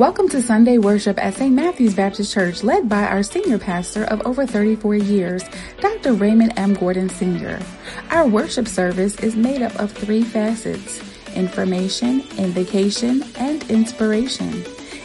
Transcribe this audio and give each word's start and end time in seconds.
Welcome 0.00 0.30
to 0.30 0.40
Sunday 0.40 0.78
worship 0.78 1.22
at 1.22 1.34
St. 1.34 1.54
Matthew's 1.54 1.92
Baptist 1.92 2.32
Church, 2.32 2.62
led 2.62 2.88
by 2.88 3.02
our 3.02 3.22
senior 3.22 3.58
pastor 3.58 4.04
of 4.04 4.22
over 4.22 4.46
34 4.46 4.94
years, 4.94 5.44
Dr. 5.78 6.14
Raymond 6.14 6.54
M. 6.56 6.72
Gordon 6.72 7.10
Sr. 7.10 7.60
Our 8.10 8.26
worship 8.26 8.66
service 8.66 9.16
is 9.16 9.36
made 9.36 9.60
up 9.60 9.78
of 9.78 9.92
three 9.92 10.22
facets 10.22 11.02
information, 11.34 12.22
invocation, 12.38 13.24
and 13.36 13.62
inspiration. 13.70 14.64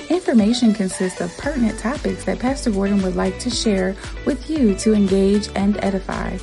Information 0.10 0.74
consists 0.74 1.20
of 1.20 1.38
pertinent 1.38 1.78
topics 1.78 2.24
that 2.24 2.40
Pastor 2.40 2.72
Gordon 2.72 3.02
would 3.02 3.18
like 3.18 3.38
to 3.40 3.50
share 3.50 3.98
with 4.26 4.50
you 4.50 4.76
to 4.76 4.94
engage 4.94 5.50
and 5.56 5.76
edify. 5.84 6.38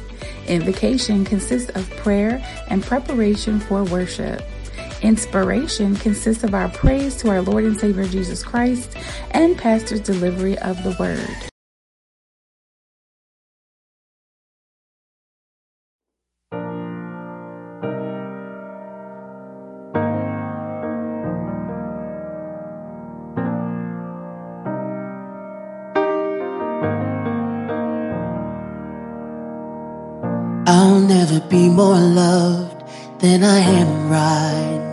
Invocation 0.46 1.24
consists 1.24 1.70
of 1.70 1.88
prayer 1.96 2.44
and 2.68 2.82
preparation 2.82 3.60
for 3.60 3.82
worship. 3.84 4.42
Inspiration 5.02 5.96
consists 5.96 6.44
of 6.44 6.54
our 6.54 6.68
praise 6.68 7.16
to 7.16 7.28
our 7.28 7.42
Lord 7.42 7.64
and 7.64 7.78
Savior 7.78 8.06
Jesus 8.06 8.44
Christ 8.44 8.96
and 9.32 9.58
Pastor's 9.58 10.00
delivery 10.00 10.56
of 10.58 10.80
the 10.84 10.96
word. 10.98 11.28
I'll 30.64 31.00
never 31.00 31.40
be 31.48 31.68
more 31.68 31.98
loved 31.98 32.84
than 33.20 33.42
I 33.42 33.58
am 33.58 34.08
right 34.08 34.91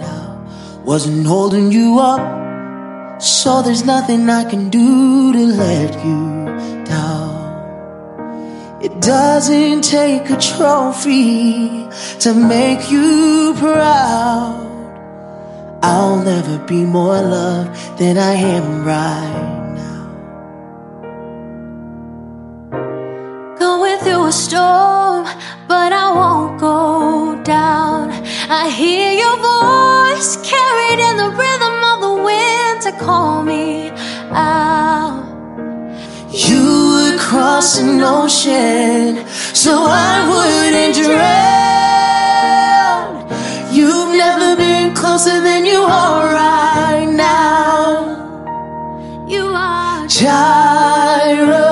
wasn't 0.90 1.28
holding 1.28 1.72
you 1.72 2.00
up, 2.00 3.22
so 3.22 3.62
there's 3.62 3.86
nothing 3.86 4.28
I 4.28 4.44
can 4.44 4.72
do 4.72 5.32
to 5.32 5.46
let 5.46 5.94
you 6.04 6.46
down. 6.84 8.82
It 8.82 9.00
doesn't 9.00 9.84
take 9.84 10.28
a 10.32 10.38
trophy 10.38 11.88
to 12.22 12.34
make 12.34 12.90
you 12.90 13.54
proud. 13.60 14.66
I'll 15.84 16.24
never 16.24 16.58
be 16.66 16.84
more 16.86 17.22
loved 17.22 18.00
than 18.00 18.18
I 18.18 18.34
am 18.58 18.84
right 18.84 19.76
now. 19.84 20.06
Going 23.60 24.00
through 24.00 24.26
a 24.26 24.32
storm, 24.32 24.89
call 33.10 33.42
me 33.44 33.90
out. 34.32 35.26
You 36.46 36.64
would 36.94 37.18
cross 37.28 37.70
an 37.84 38.02
ocean 38.20 39.26
so 39.64 39.74
I 40.12 40.14
wouldn't 40.32 40.94
drown. 41.02 41.40
You've 43.78 44.14
never 44.26 44.50
been 44.64 44.88
closer 45.02 45.38
than 45.48 45.62
you 45.72 45.82
are 46.04 46.24
right 46.46 47.10
now. 47.32 47.88
You 49.34 49.44
are 49.72 50.00
Jireh, 50.20 51.69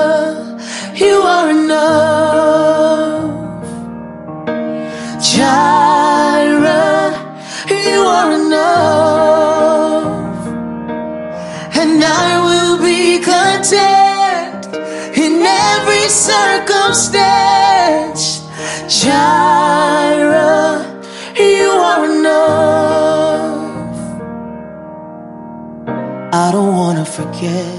forget 27.18 27.74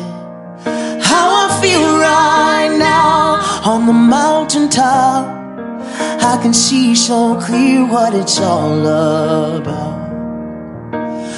how 1.10 1.26
I 1.44 1.48
feel 1.62 1.86
right 2.12 2.76
now 2.78 3.40
on 3.72 3.86
the 3.86 3.94
mountaintop. 3.94 5.24
I 6.32 6.36
can 6.42 6.54
see 6.54 6.94
so 6.94 7.40
clear 7.40 7.86
what 7.86 8.14
it's 8.14 8.38
all 8.42 8.82
about. 9.60 9.98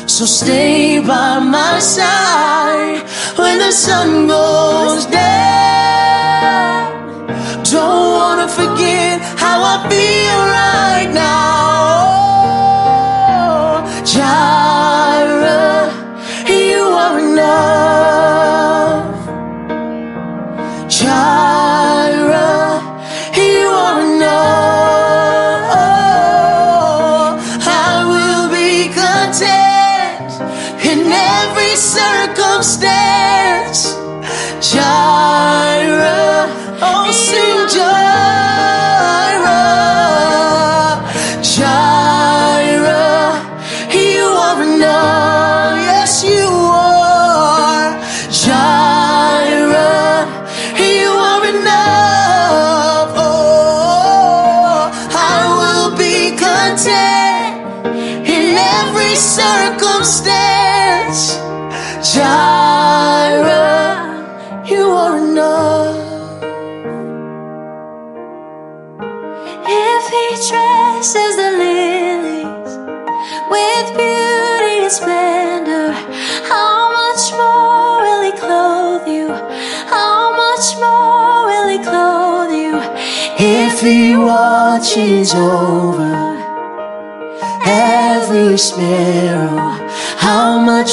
So 0.09 0.25
stay 0.25 0.99
by 0.99 1.37
my 1.57 1.77
side 1.77 3.03
when 3.37 3.59
the 3.59 3.71
sun 3.71 4.25
goes 4.25 5.05
down. 5.05 6.81
Don't 7.75 8.07
wanna 8.17 8.47
forget 8.47 9.21
how 9.43 9.57
I 9.73 9.75
feel 9.91 10.39
right 10.63 11.09
now. 11.13 11.50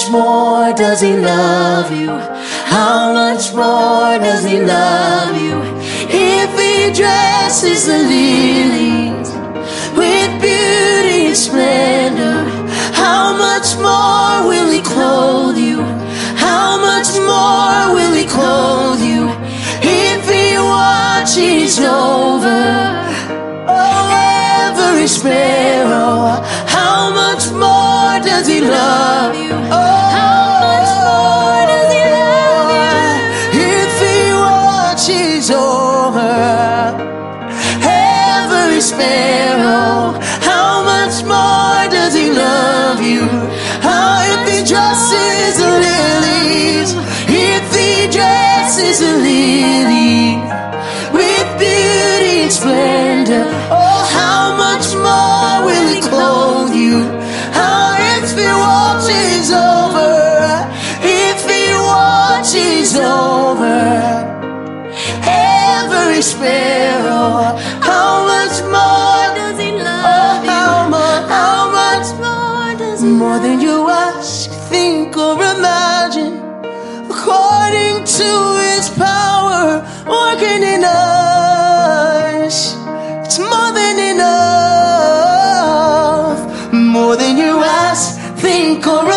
Much 0.08 0.22
more 0.24 0.72
does 0.74 1.00
he 1.00 1.16
love 1.16 1.92
you? 1.92 2.08
How 2.08 3.12
much 3.12 3.52
more 3.52 4.18
does 4.18 4.44
he 4.44 4.60
love 4.60 5.36
you? 5.36 5.60
If 6.08 6.50
he 6.58 6.92
dresses 6.94 7.86
the 7.86 7.98
lilies 7.98 9.28
with 9.96 10.30
beauty 10.40 11.26
and 11.28 11.36
splendor, 11.36 12.44
how 12.94 13.36
much 13.36 13.76
more 13.76 14.48
will 14.48 14.70
he 14.70 14.80
clothe 14.80 15.58
you? 15.58 15.82
How 16.36 16.78
much 16.78 17.10
more 17.18 17.94
will 17.94 18.14
he 18.14 18.24
clothe 18.24 19.02
you? 19.02 19.28
If 19.82 20.28
he 20.28 20.56
watches 20.58 21.78
over 21.80 22.64
Oh, 23.68 24.70
every 24.70 25.06
sparrow. 25.06 25.67
Does 28.38 28.46
he 28.46 28.60
love 28.60 29.34
you? 29.34 29.50
Oh, 29.50 30.10
How 30.14 30.62
much 30.62 30.90
more 31.02 31.66
does 31.70 31.90
he 31.92 32.02
love 32.18 32.70
you? 33.58 33.66
If 33.66 33.92
he 33.98 34.16
watches 34.46 35.50
over 35.50 36.30
every 37.82 38.80
sparrow, 38.80 39.47
or 75.28 75.34
imagine, 75.34 76.34
according 77.10 78.04
to 78.18 78.28
His 78.64 78.88
power 78.90 79.84
working 80.06 80.62
in 80.62 80.82
us. 80.84 82.56
It's 83.24 83.38
more 83.38 83.72
than 83.80 83.98
enough, 84.12 85.12
more 86.72 87.16
than 87.16 87.36
you 87.36 87.62
ask, 87.62 88.18
think, 88.40 88.86
or 88.86 89.07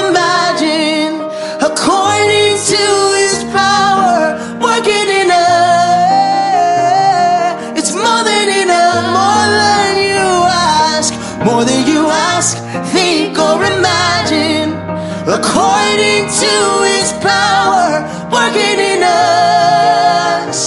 according 15.41 16.23
to 16.41 16.53
His 16.91 17.09
power 17.13 17.89
working 18.31 18.77
in 18.93 19.01
us. 19.01 20.59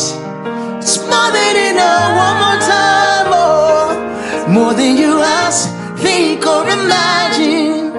It's 0.83 0.99
more 0.99 1.31
than 1.37 1.55
enough, 1.71 2.11
one 2.25 2.37
more 2.43 2.61
time, 2.77 3.29
oh, 3.43 4.47
more 4.49 4.75
than 4.75 4.97
you 4.97 5.13
ask, 5.21 5.71
think, 5.99 6.45
or 6.47 6.63
imagine, 6.79 7.95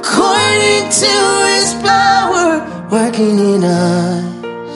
according 0.00 0.82
to 1.02 1.14
His 1.50 1.68
power 1.82 2.48
working 2.90 3.38
in 3.52 3.64
us. 3.64 4.72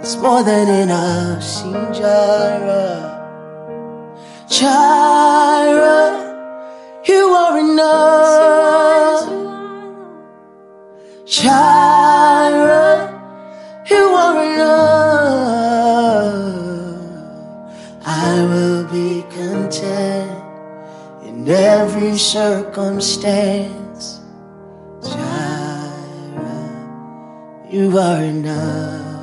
It's 0.00 0.16
more 0.16 0.42
than 0.42 0.66
enough, 0.82 1.42
sing 1.42 1.92
Jireh. 1.92 3.04
Jireh, 4.48 6.14
you 7.04 7.22
are 7.42 7.58
enough. 7.58 9.05
Jireh, 11.26 13.10
you 13.90 14.14
are 14.14 14.44
enough. 14.54 14.86
I 18.06 18.44
will 18.44 18.84
be 18.84 19.24
content 19.34 20.30
in 21.24 21.48
every 21.48 22.16
circumstance. 22.16 24.20
Jireh, 25.02 26.78
you 27.72 27.98
are 27.98 28.22
enough. 28.22 29.15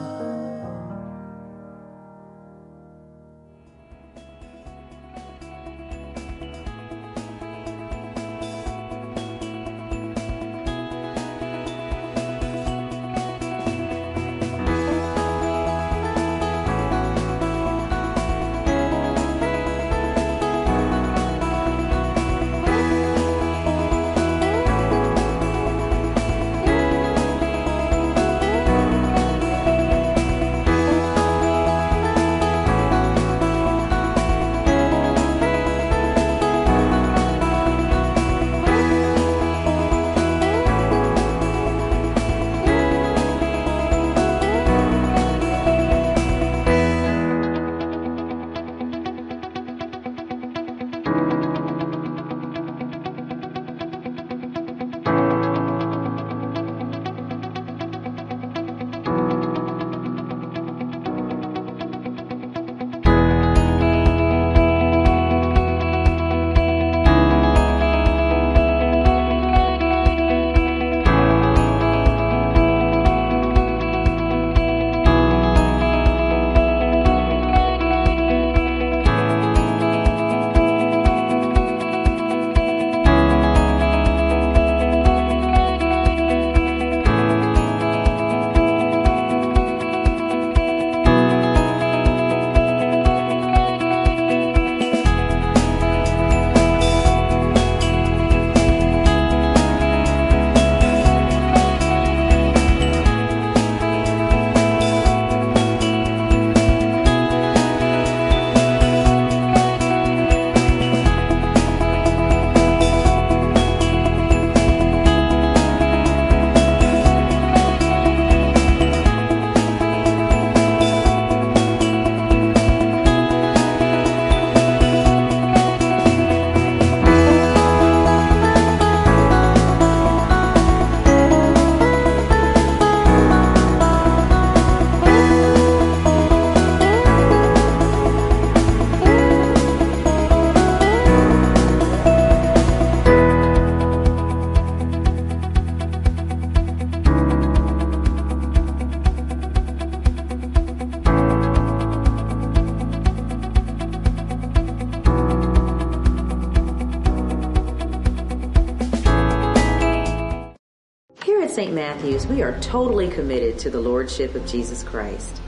Matthew's, 162.03 162.27
we 162.27 162.41
are 162.41 162.59
totally 162.59 163.07
committed 163.07 163.57
to 163.59 163.69
the 163.69 163.79
Lordship 163.79 164.35
of 164.35 164.45
Jesus 164.45 164.83
Christ. 164.83 165.41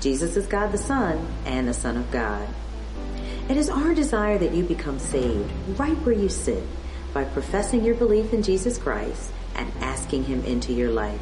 Jesus 0.00 0.38
is 0.38 0.46
God 0.46 0.72
the 0.72 0.78
Son 0.78 1.26
and 1.44 1.68
the 1.68 1.74
Son 1.74 1.98
of 1.98 2.10
God. 2.10 2.48
It 3.50 3.58
is 3.58 3.68
our 3.68 3.92
desire 3.94 4.38
that 4.38 4.54
you 4.54 4.64
become 4.64 4.98
saved 4.98 5.52
right 5.78 5.96
where 5.98 6.14
you 6.14 6.30
sit 6.30 6.62
by 7.12 7.24
professing 7.24 7.84
your 7.84 7.94
belief 7.94 8.32
in 8.32 8.42
Jesus 8.42 8.78
Christ 8.78 9.30
and 9.54 9.70
asking 9.80 10.24
Him 10.24 10.42
into 10.46 10.72
your 10.72 10.90
life. 10.90 11.20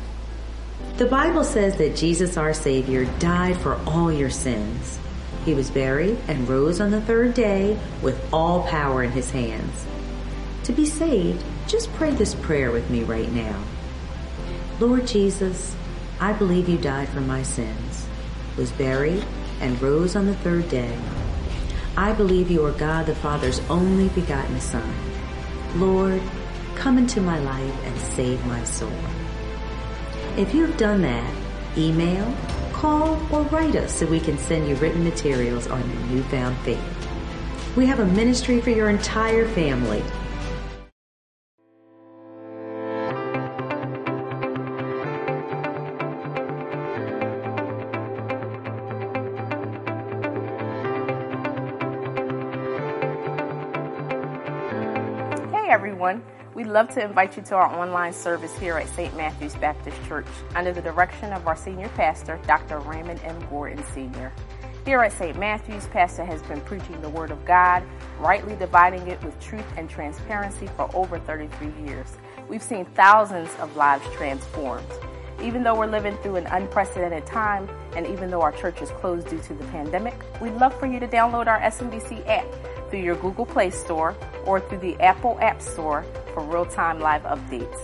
The 0.99 1.07
Bible 1.07 1.43
says 1.43 1.77
that 1.79 1.97
Jesus, 1.97 2.37
our 2.37 2.55
Savior, 2.55 3.07
died 3.19 3.57
for 3.57 3.81
all 3.89 4.13
your 4.13 4.31
sins. 4.31 5.01
He 5.45 5.55
was 5.55 5.69
buried 5.69 6.17
and 6.29 6.49
rose 6.49 6.81
on 6.81 6.93
the 6.93 7.01
third 7.01 7.35
day 7.35 7.77
with 8.03 8.33
all 8.33 8.63
power 8.69 9.03
in 9.03 9.11
His 9.11 9.33
hands. 9.33 9.85
To 10.63 10.73
be 10.73 10.87
saved, 10.87 11.43
just 11.67 11.93
pray 11.95 12.13
this 12.13 12.37
prayer 12.37 12.71
with 12.71 12.89
me 12.89 13.03
right 13.03 13.33
now. 13.33 13.61
Lord 14.81 15.07
Jesus, 15.07 15.75
I 16.21 16.33
believe 16.33 16.69
you 16.69 16.79
died 16.79 17.09
for 17.09 17.21
my 17.21 17.43
sins, 17.43 18.07
was 18.57 18.73
buried, 18.73 19.25
and 19.61 19.81
rose 19.81 20.17
on 20.17 20.27
the 20.27 20.35
third 20.37 20.69
day. 20.69 20.97
I 21.97 22.13
believe 22.13 22.51
you 22.51 22.65
are 22.65 22.73
God 22.73 23.07
the 23.07 23.15
Father's 23.15 23.61
only 23.71 24.09
begotten 24.11 24.61
Son. 24.61 24.95
Lord, 25.77 26.21
come 26.75 26.99
into 26.99 27.21
my 27.21 27.39
life 27.39 27.85
and 27.85 27.99
save 27.99 28.45
my 28.47 28.63
soul. 28.65 28.93
If 30.37 30.55
you 30.55 30.67
have 30.67 30.77
done 30.77 31.03
that, 31.03 31.35
email, 31.79 32.35
Call 32.77 33.19
or 33.33 33.41
write 33.45 33.75
us 33.75 33.95
so 33.95 34.05
we 34.05 34.21
can 34.21 34.37
send 34.37 34.69
you 34.69 34.75
written 34.77 35.03
materials 35.03 35.67
on 35.67 35.81
your 35.91 36.01
newfound 36.09 36.59
faith. 36.59 36.79
We 37.75 37.87
have 37.87 38.01
a 38.01 38.05
ministry 38.05 38.61
for 38.61 38.69
your 38.69 38.91
entire 38.91 39.49
family. 39.49 40.03
Everyone. 56.07 56.23
We'd 56.55 56.69
love 56.69 56.89
to 56.95 57.05
invite 57.05 57.37
you 57.37 57.43
to 57.45 57.57
our 57.57 57.67
online 57.79 58.13
service 58.13 58.57
here 58.59 58.79
at 58.79 58.89
St. 58.89 59.15
Matthew's 59.17 59.57
Baptist 59.57 60.03
Church 60.07 60.27
under 60.55 60.73
the 60.73 60.81
direction 60.81 61.33
of 61.33 61.47
our 61.47 61.57
senior 61.57 61.89
pastor, 61.91 62.41
Dr. 62.47 62.79
Raymond 62.79 63.21
M. 63.25 63.39
Gordon 63.51 63.85
Sr. 63.93 64.33
Here 64.85 65.03
at 65.03 65.13
St. 65.13 65.37
Matthew's, 65.37 65.87
Pastor 65.89 66.25
has 66.25 66.41
been 66.43 66.61
preaching 66.61 67.01
the 67.01 67.09
Word 67.09 67.31
of 67.33 67.45
God, 67.45 67.83
rightly 68.21 68.55
dividing 68.55 69.07
it 69.09 69.23
with 69.25 69.39
truth 69.41 69.67
and 69.77 69.91
transparency 69.91 70.69
for 70.77 70.89
over 70.95 71.19
33 71.19 71.73
years. 71.85 72.17
We've 72.49 72.63
seen 72.63 72.85
thousands 72.85 73.51
of 73.59 73.75
lives 73.77 74.07
transformed. 74.15 74.87
Even 75.43 75.63
though 75.65 75.75
we're 75.75 75.87
living 75.87 76.17
through 76.19 76.37
an 76.37 76.47
unprecedented 76.47 77.27
time, 77.27 77.69
and 77.97 78.07
even 78.07 78.31
though 78.31 78.41
our 78.41 78.53
church 78.53 78.81
is 78.81 78.91
closed 78.93 79.29
due 79.29 79.41
to 79.41 79.55
the 79.55 79.65
pandemic, 79.67 80.15
we'd 80.41 80.55
love 80.55 80.79
for 80.79 80.87
you 80.87 81.01
to 81.01 81.09
download 81.09 81.49
our 81.49 81.61
SMBC 81.61 82.27
app 82.29 82.47
through 82.91 83.01
your 83.01 83.17
Google 83.17 83.47
Play 83.47 83.71
Store 83.71 84.17
or 84.45 84.61
through 84.61 84.79
the 84.79 85.01
Apple 85.01 85.39
App 85.41 85.61
Store 85.61 86.05
for 86.35 86.43
real-time 86.43 87.01
live 87.01 87.23
updates. 87.23 87.79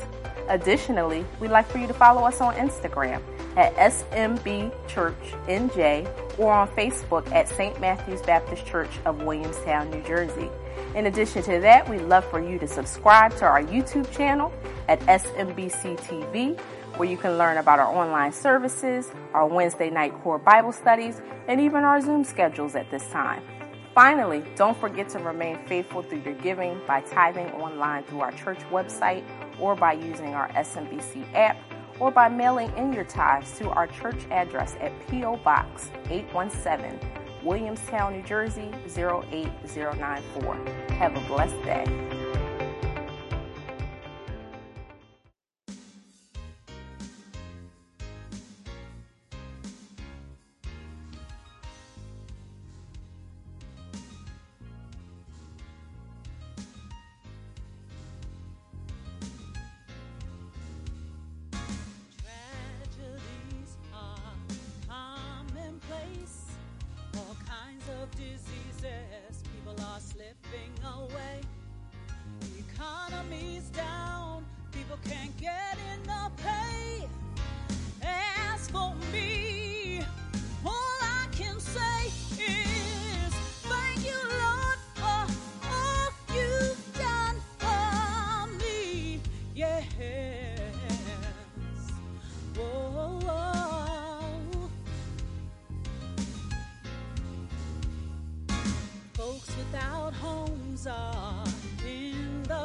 Additionally, 0.49 1.25
we'd 1.40 1.50
like 1.50 1.66
for 1.68 1.78
you 1.78 1.87
to 1.87 1.94
follow 1.94 2.25
us 2.25 2.40
on 2.40 2.54
Instagram 2.54 3.23
at 3.56 3.75
SMB 3.76 4.73
Church 4.88 5.14
NJ 5.47 6.09
or 6.38 6.52
on 6.52 6.68
Facebook 6.68 7.30
at 7.32 7.49
St. 7.49 7.78
Matthew's 7.80 8.23
Baptist 8.23 8.66
Church 8.66 8.90
of 9.04 9.23
Williamstown, 9.23 9.90
New 9.90 10.02
Jersey. 10.02 10.50
In 10.94 11.06
addition 11.06 11.42
to 11.44 11.61
that, 11.61 11.88
we'd 11.88 12.02
love 12.02 12.25
for 12.25 12.40
you 12.40 12.59
to 12.59 12.66
subscribe 12.66 13.37
to 13.37 13.44
our 13.44 13.62
YouTube 13.62 14.11
channel 14.11 14.52
at 14.88 15.00
SMBC 15.00 15.99
TV, 16.00 16.59
where 16.97 17.09
you 17.09 17.16
can 17.16 17.38
learn 17.38 17.59
about 17.59 17.78
our 17.78 17.87
online 17.87 18.32
services, 18.32 19.11
our 19.32 19.47
Wednesday 19.47 19.90
night 19.90 20.12
core 20.23 20.38
Bible 20.38 20.73
studies, 20.73 21.21
and 21.49 21.61
even 21.61 21.85
our 21.85 22.00
Zoom 22.00 22.25
schedules 22.25 22.75
at 22.75 22.90
this 22.90 23.06
time. 23.09 23.42
Finally, 23.94 24.42
don't 24.56 24.76
forget 24.78 25.06
to 25.11 25.18
remain 25.18 25.58
faithful 25.66 26.02
through 26.02 26.22
your 26.25 26.34
giving 26.34 26.80
by 26.87 27.02
tithing 27.02 27.49
online 27.52 28.02
through 28.04 28.20
our 28.20 28.32
church 28.32 28.58
website 28.70 29.22
or 29.61 29.76
by 29.76 29.92
using 29.92 30.34
our 30.34 30.49
SMBC 30.50 31.26
app 31.34 31.58
or 32.00 32.11
by 32.11 32.26
mailing 32.26 32.75
in 32.78 32.90
your 32.90 33.04
tithes 33.04 33.58
to 33.58 33.68
our 33.68 33.87
church 33.87 34.25
address 34.30 34.76
at 34.80 34.92
P.O. 35.08 35.37
Box 35.38 35.90
817, 36.08 36.99
Williamstown, 37.44 38.14
New 38.14 38.22
Jersey 38.22 38.70
08094. 38.87 40.54
Have 40.96 41.14
a 41.14 41.20
blessed 41.28 41.62
day. 41.62 42.12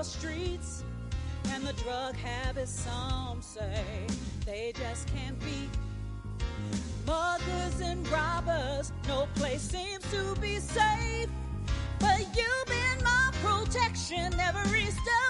Streets, 0.07 0.83
and 1.51 1.65
the 1.65 1.73
drug 1.73 2.15
habits, 2.15 2.71
some 2.71 3.41
say 3.41 4.07
they 4.45 4.73
just 4.75 5.07
can't 5.13 5.37
beat. 5.39 5.69
Muggers 7.05 7.81
and 7.81 8.07
robbers, 8.09 8.91
no 9.07 9.27
place 9.35 9.61
seems 9.61 10.03
to 10.11 10.35
be 10.39 10.59
safe. 10.59 11.29
But 11.99 12.19
you've 12.35 12.67
been 12.67 13.03
my 13.03 13.31
protection 13.43 14.33
every 14.39 14.85
step 14.85 15.26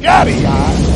Yada 0.00 0.30
yada. 0.30 0.88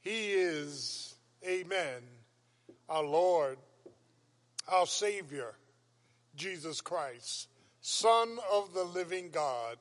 He 0.00 0.30
is, 0.32 1.14
amen, 1.46 2.02
our 2.88 3.02
Lord, 3.04 3.58
our 4.68 4.86
Savior, 4.86 5.52
Jesus 6.36 6.80
Christ, 6.80 7.48
Son 7.82 8.38
of 8.50 8.72
the 8.72 8.84
living 8.84 9.28
God. 9.30 9.76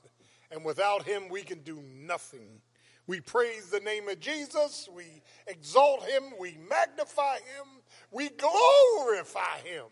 And 0.51 0.65
without 0.65 1.03
him, 1.03 1.29
we 1.29 1.41
can 1.41 1.59
do 1.59 1.79
nothing. 2.05 2.61
We 3.07 3.19
praise 3.21 3.67
the 3.67 3.79
name 3.79 4.09
of 4.09 4.19
Jesus. 4.19 4.89
We 4.95 5.05
exalt 5.47 6.03
him. 6.05 6.23
We 6.39 6.57
magnify 6.67 7.35
him. 7.35 7.67
We 8.11 8.29
glorify 8.29 9.59
him. 9.63 9.85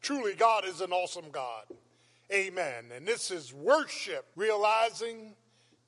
Truly, 0.00 0.34
God 0.34 0.64
is 0.64 0.80
an 0.80 0.92
awesome 0.92 1.30
God. 1.30 1.64
Amen. 2.32 2.86
And 2.94 3.06
this 3.06 3.30
is 3.30 3.52
worship, 3.52 4.26
realizing 4.36 5.34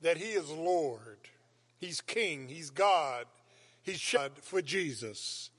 that 0.01 0.17
he 0.17 0.31
is 0.31 0.49
Lord. 0.49 1.17
He's 1.79 2.01
King. 2.01 2.47
He's 2.47 2.69
God. 2.69 3.25
He's 3.81 3.99
shed 3.99 4.31
for 4.41 4.61
Jesus. 4.61 5.49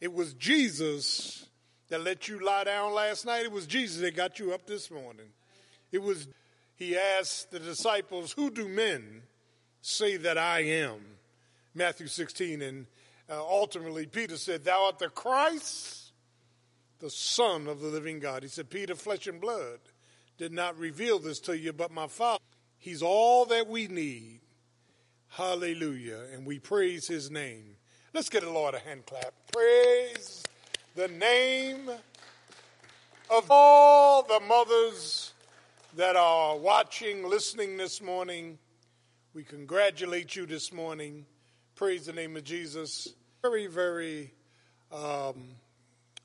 It 0.00 0.12
was 0.12 0.34
Jesus 0.34 1.46
that 1.88 2.02
let 2.02 2.28
you 2.28 2.44
lie 2.44 2.64
down 2.64 2.92
last 2.92 3.24
night. 3.24 3.44
It 3.44 3.52
was 3.52 3.66
Jesus 3.66 4.00
that 4.02 4.16
got 4.16 4.38
you 4.38 4.52
up 4.52 4.66
this 4.66 4.90
morning. 4.90 5.26
It 5.92 6.02
was, 6.02 6.26
he 6.76 6.96
asked 6.96 7.50
the 7.50 7.60
disciples, 7.60 8.32
Who 8.32 8.50
do 8.50 8.68
men 8.68 9.22
say 9.80 10.16
that 10.16 10.36
I 10.36 10.60
am? 10.60 11.00
Matthew 11.74 12.06
16. 12.06 12.62
And 12.62 12.86
uh, 13.30 13.40
ultimately, 13.40 14.06
Peter 14.06 14.36
said, 14.36 14.64
Thou 14.64 14.86
art 14.86 14.98
the 14.98 15.08
Christ, 15.08 16.12
the 17.00 17.10
Son 17.10 17.66
of 17.66 17.80
the 17.80 17.88
living 17.88 18.20
God. 18.20 18.42
He 18.42 18.48
said, 18.48 18.70
Peter, 18.70 18.94
flesh 18.94 19.26
and 19.26 19.40
blood 19.40 19.80
did 20.36 20.52
not 20.52 20.78
reveal 20.78 21.18
this 21.18 21.40
to 21.40 21.56
you, 21.56 21.72
but 21.72 21.90
my 21.90 22.06
Father. 22.06 22.42
He's 22.78 23.02
all 23.02 23.46
that 23.46 23.66
we 23.68 23.86
need. 23.88 24.40
Hallelujah. 25.28 26.20
And 26.32 26.46
we 26.46 26.58
praise 26.58 27.06
his 27.06 27.30
name. 27.30 27.76
Let's 28.12 28.28
get 28.28 28.42
the 28.42 28.50
Lord 28.50 28.74
a 28.74 28.78
hand 28.78 29.06
clap. 29.06 29.32
Praise 29.52 30.42
the 30.94 31.08
name 31.08 31.90
of 33.30 33.46
all 33.50 34.22
the 34.22 34.40
mothers 34.40 35.32
that 35.96 36.14
are 36.14 36.56
watching, 36.56 37.28
listening 37.28 37.76
this 37.76 38.02
morning. 38.02 38.58
We 39.32 39.42
congratulate 39.44 40.36
you 40.36 40.46
this 40.46 40.72
morning. 40.72 41.26
Praise 41.76 42.06
the 42.06 42.12
name 42.12 42.36
of 42.36 42.44
Jesus. 42.44 43.08
Very, 43.42 43.66
very 43.66 44.30
um, 44.92 45.42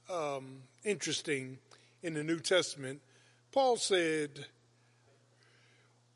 um, 0.08 0.62
interesting 0.84 1.58
in 2.04 2.14
the 2.14 2.24
New 2.24 2.40
Testament. 2.40 3.02
Paul 3.52 3.78
said, 3.78 4.46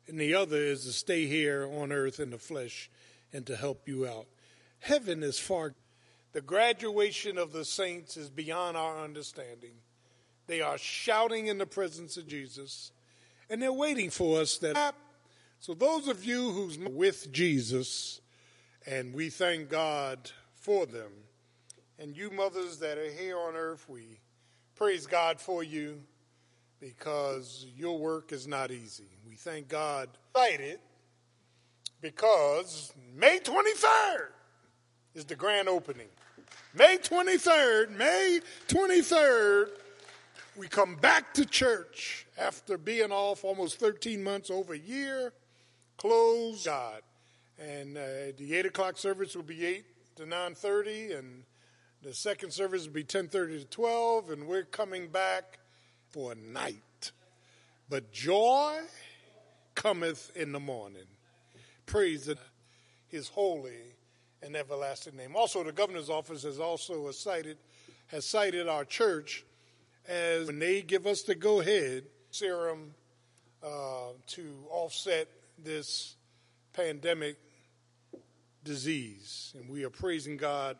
and 0.06 0.20
the 0.20 0.34
other 0.34 0.58
is 0.58 0.84
to 0.84 0.92
stay 0.92 1.26
here 1.26 1.68
on 1.68 1.90
earth 1.90 2.20
in 2.20 2.30
the 2.30 2.38
flesh 2.38 2.88
and 3.32 3.44
to 3.46 3.56
help 3.56 3.88
you 3.88 4.06
out. 4.06 4.26
Heaven 4.78 5.24
is 5.24 5.40
far. 5.40 5.74
The 6.32 6.40
graduation 6.40 7.36
of 7.36 7.52
the 7.52 7.64
saints 7.64 8.16
is 8.16 8.30
beyond 8.30 8.76
our 8.76 9.02
understanding. 9.02 9.74
They 10.46 10.60
are 10.60 10.78
shouting 10.78 11.48
in 11.48 11.58
the 11.58 11.66
presence 11.66 12.16
of 12.16 12.28
Jesus, 12.28 12.92
and 13.50 13.60
they're 13.60 13.72
waiting 13.72 14.10
for 14.10 14.40
us. 14.40 14.58
That 14.58 14.94
so, 15.58 15.74
those 15.74 16.06
of 16.06 16.24
you 16.24 16.52
who's 16.52 16.78
with 16.78 17.32
Jesus, 17.32 18.20
and 18.86 19.14
we 19.14 19.30
thank 19.30 19.68
God 19.68 20.30
for 20.54 20.86
them, 20.86 21.10
and 21.98 22.16
you 22.16 22.30
mothers 22.30 22.78
that 22.78 22.98
are 22.98 23.10
here 23.10 23.38
on 23.38 23.54
earth, 23.54 23.88
we 23.88 24.20
praise 24.76 25.06
God 25.06 25.40
for 25.40 25.62
you 25.62 26.00
because 26.80 27.66
your 27.76 27.98
work 27.98 28.32
is 28.32 28.46
not 28.46 28.70
easy. 28.70 29.08
We 29.26 29.36
thank 29.36 29.68
God. 29.68 30.08
Excited 30.34 30.80
because 32.00 32.92
May 33.16 33.38
23rd 33.38 34.28
is 35.14 35.24
the 35.24 35.36
grand 35.36 35.68
opening. 35.68 36.08
May 36.74 36.98
23rd, 36.98 37.96
May 37.96 38.40
23rd, 38.68 39.68
we 40.56 40.68
come 40.68 40.96
back 40.96 41.32
to 41.34 41.46
church 41.46 42.26
after 42.36 42.76
being 42.76 43.12
off 43.12 43.44
almost 43.44 43.78
13 43.78 44.22
months, 44.22 44.50
over 44.50 44.74
a 44.74 44.78
year, 44.78 45.32
Close 45.96 46.64
God. 46.64 47.00
And 47.58 47.96
uh, 47.96 48.32
the 48.36 48.54
8 48.54 48.66
o'clock 48.66 48.96
service 48.96 49.36
will 49.36 49.42
be 49.42 49.64
8 49.64 49.84
to 50.16 50.22
9.30, 50.24 51.18
and 51.18 51.44
the 52.02 52.12
second 52.12 52.52
service 52.52 52.86
will 52.86 52.92
be 52.92 53.04
10.30 53.04 53.60
to 53.60 53.64
12, 53.66 54.30
and 54.30 54.46
we're 54.46 54.64
coming 54.64 55.08
back 55.08 55.58
for 56.08 56.32
a 56.32 56.34
night. 56.34 57.12
But 57.88 58.12
joy 58.12 58.80
cometh 59.74 60.30
in 60.36 60.52
the 60.52 60.60
morning. 60.60 61.06
Praise 61.86 62.30
his 63.08 63.28
holy 63.28 63.94
and 64.42 64.56
everlasting 64.56 65.16
name. 65.16 65.36
Also, 65.36 65.62
the 65.62 65.72
governor's 65.72 66.10
office 66.10 66.42
has 66.42 66.58
also 66.58 67.10
cited 67.10 67.58
has 68.08 68.26
cited 68.26 68.68
our 68.68 68.84
church 68.84 69.44
as 70.06 70.46
when 70.46 70.58
they 70.58 70.82
give 70.82 71.06
us 71.06 71.22
the 71.22 71.34
go 71.34 71.60
ahead 71.60 72.04
serum 72.30 72.94
uh, 73.62 74.10
to 74.26 74.54
offset 74.70 75.28
this 75.62 76.16
pandemic 76.74 77.36
disease, 78.64 79.54
and 79.58 79.68
we 79.68 79.84
are 79.84 79.90
praising 79.90 80.36
God 80.36 80.76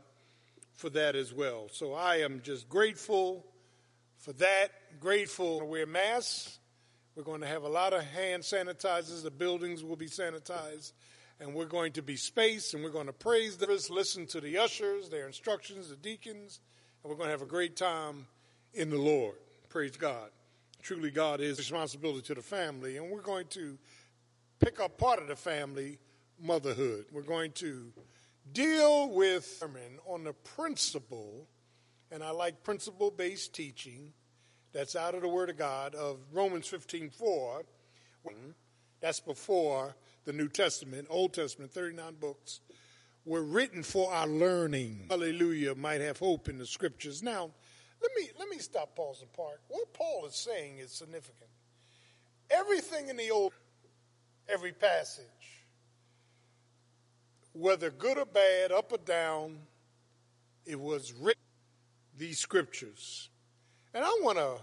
for 0.75 0.91
that 0.91 1.15
as 1.15 1.33
well. 1.33 1.69
So 1.73 1.95
I 1.95 2.17
am 2.17 2.41
just 2.43 2.69
grateful 2.69 3.47
for 4.19 4.33
that. 4.35 4.69
Grateful 5.01 5.61
to 5.61 5.65
wear 5.65 5.87
masks. 5.87 6.59
We're 7.15 7.23
going 7.23 7.43
to 7.43 7.47
have 7.47 7.63
a 7.63 7.69
lot 7.69 7.93
of 7.93 8.03
hand 8.03 8.43
sanitizers. 8.43 9.23
The 9.23 9.31
buildings 9.31 9.85
will 9.85 9.97
be 9.97 10.09
sanitized. 10.09 10.93
And 11.41 11.55
we're 11.55 11.67
going 11.67 11.93
to 11.93 12.03
be 12.03 12.17
spaced 12.17 12.75
and 12.75 12.83
we're 12.83 12.91
going 12.91 13.07
to 13.07 13.13
praise 13.13 13.57
them. 13.57 13.71
Listen 13.91 14.27
to 14.29 14.41
the 14.41 14.59
ushers, 14.59 15.09
their 15.09 15.27
instructions, 15.27 15.89
the 15.89 15.97
deacons, 15.97 16.61
and 17.03 17.11
we're 17.11 17.17
going 17.17 17.27
to 17.27 17.33
have 17.33 17.43
a 17.43 17.47
great 17.47 17.77
time 17.77 18.27
in 18.73 18.89
the 18.89 18.99
Lord. 18.99 19.35
Praise 19.69 19.97
God. 19.97 20.31
Truly, 20.83 21.11
God 21.11 21.41
is 21.41 21.59
responsibility 21.59 22.23
to 22.23 22.35
the 22.35 22.43
family. 22.43 22.97
And 22.97 23.11
we're 23.11 23.21
going 23.21 23.47
to 23.49 23.79
pick 24.61 24.81
up 24.81 24.99
part 24.99 25.21
of 25.21 25.29
the 25.29 25.37
family, 25.37 25.99
motherhood. 26.41 27.07
We're 27.13 27.23
going 27.23 27.53
to 27.53 27.93
deal 28.53 29.11
with 29.11 29.63
on 30.07 30.25
the 30.25 30.33
principle 30.33 31.49
and 32.11 32.23
I 32.23 32.31
like 32.31 32.63
principle 32.63 33.11
based 33.11 33.55
teaching 33.55 34.13
that's 34.73 34.95
out 34.95 35.15
of 35.15 35.23
the 35.23 35.29
Word 35.29 35.51
of 35.51 35.57
God 35.57 35.95
of 35.95 36.19
Romans 36.33 36.67
15 36.69 37.11
4. 37.11 37.65
That's 39.01 39.21
before 39.21 39.97
the 40.25 40.33
New 40.33 40.49
Testament, 40.49 41.09
Old 41.11 41.35
Testament, 41.35 41.73
39 41.73 42.15
books 42.21 42.61
were 43.25 43.43
written 43.43 43.83
for 43.83 44.13
our 44.13 44.27
learning. 44.27 45.07
Hallelujah, 45.11 45.75
might 45.75 46.01
have 46.01 46.19
hope 46.19 46.49
in 46.49 46.59
the 46.59 46.67
scriptures. 46.67 47.23
Now, 47.23 47.51
let 48.01 48.11
me 48.17 48.29
let 48.39 48.49
me 48.49 48.59
stop, 48.59 48.95
pause, 48.95 49.21
and 49.21 49.33
park. 49.33 49.61
What 49.69 49.93
Paul 49.93 50.27
is 50.27 50.37
saying 50.37 50.79
is 50.79 50.93
significant. 50.93 51.51
Everything 52.51 53.09
in 53.09 53.17
the 53.17 53.31
old, 53.31 53.53
every 54.49 54.73
passage, 54.73 55.25
whether 57.53 57.91
good 57.91 58.19
or 58.19 58.27
bad, 58.27 58.73
up 58.73 58.93
or 58.93 58.99
down, 58.99 59.59
it 60.67 60.79
was 60.79 61.13
written 61.13 61.41
these 62.17 62.39
scriptures. 62.39 63.29
And 63.93 64.05
I 64.05 64.19
want 64.23 64.39
to 64.39 64.57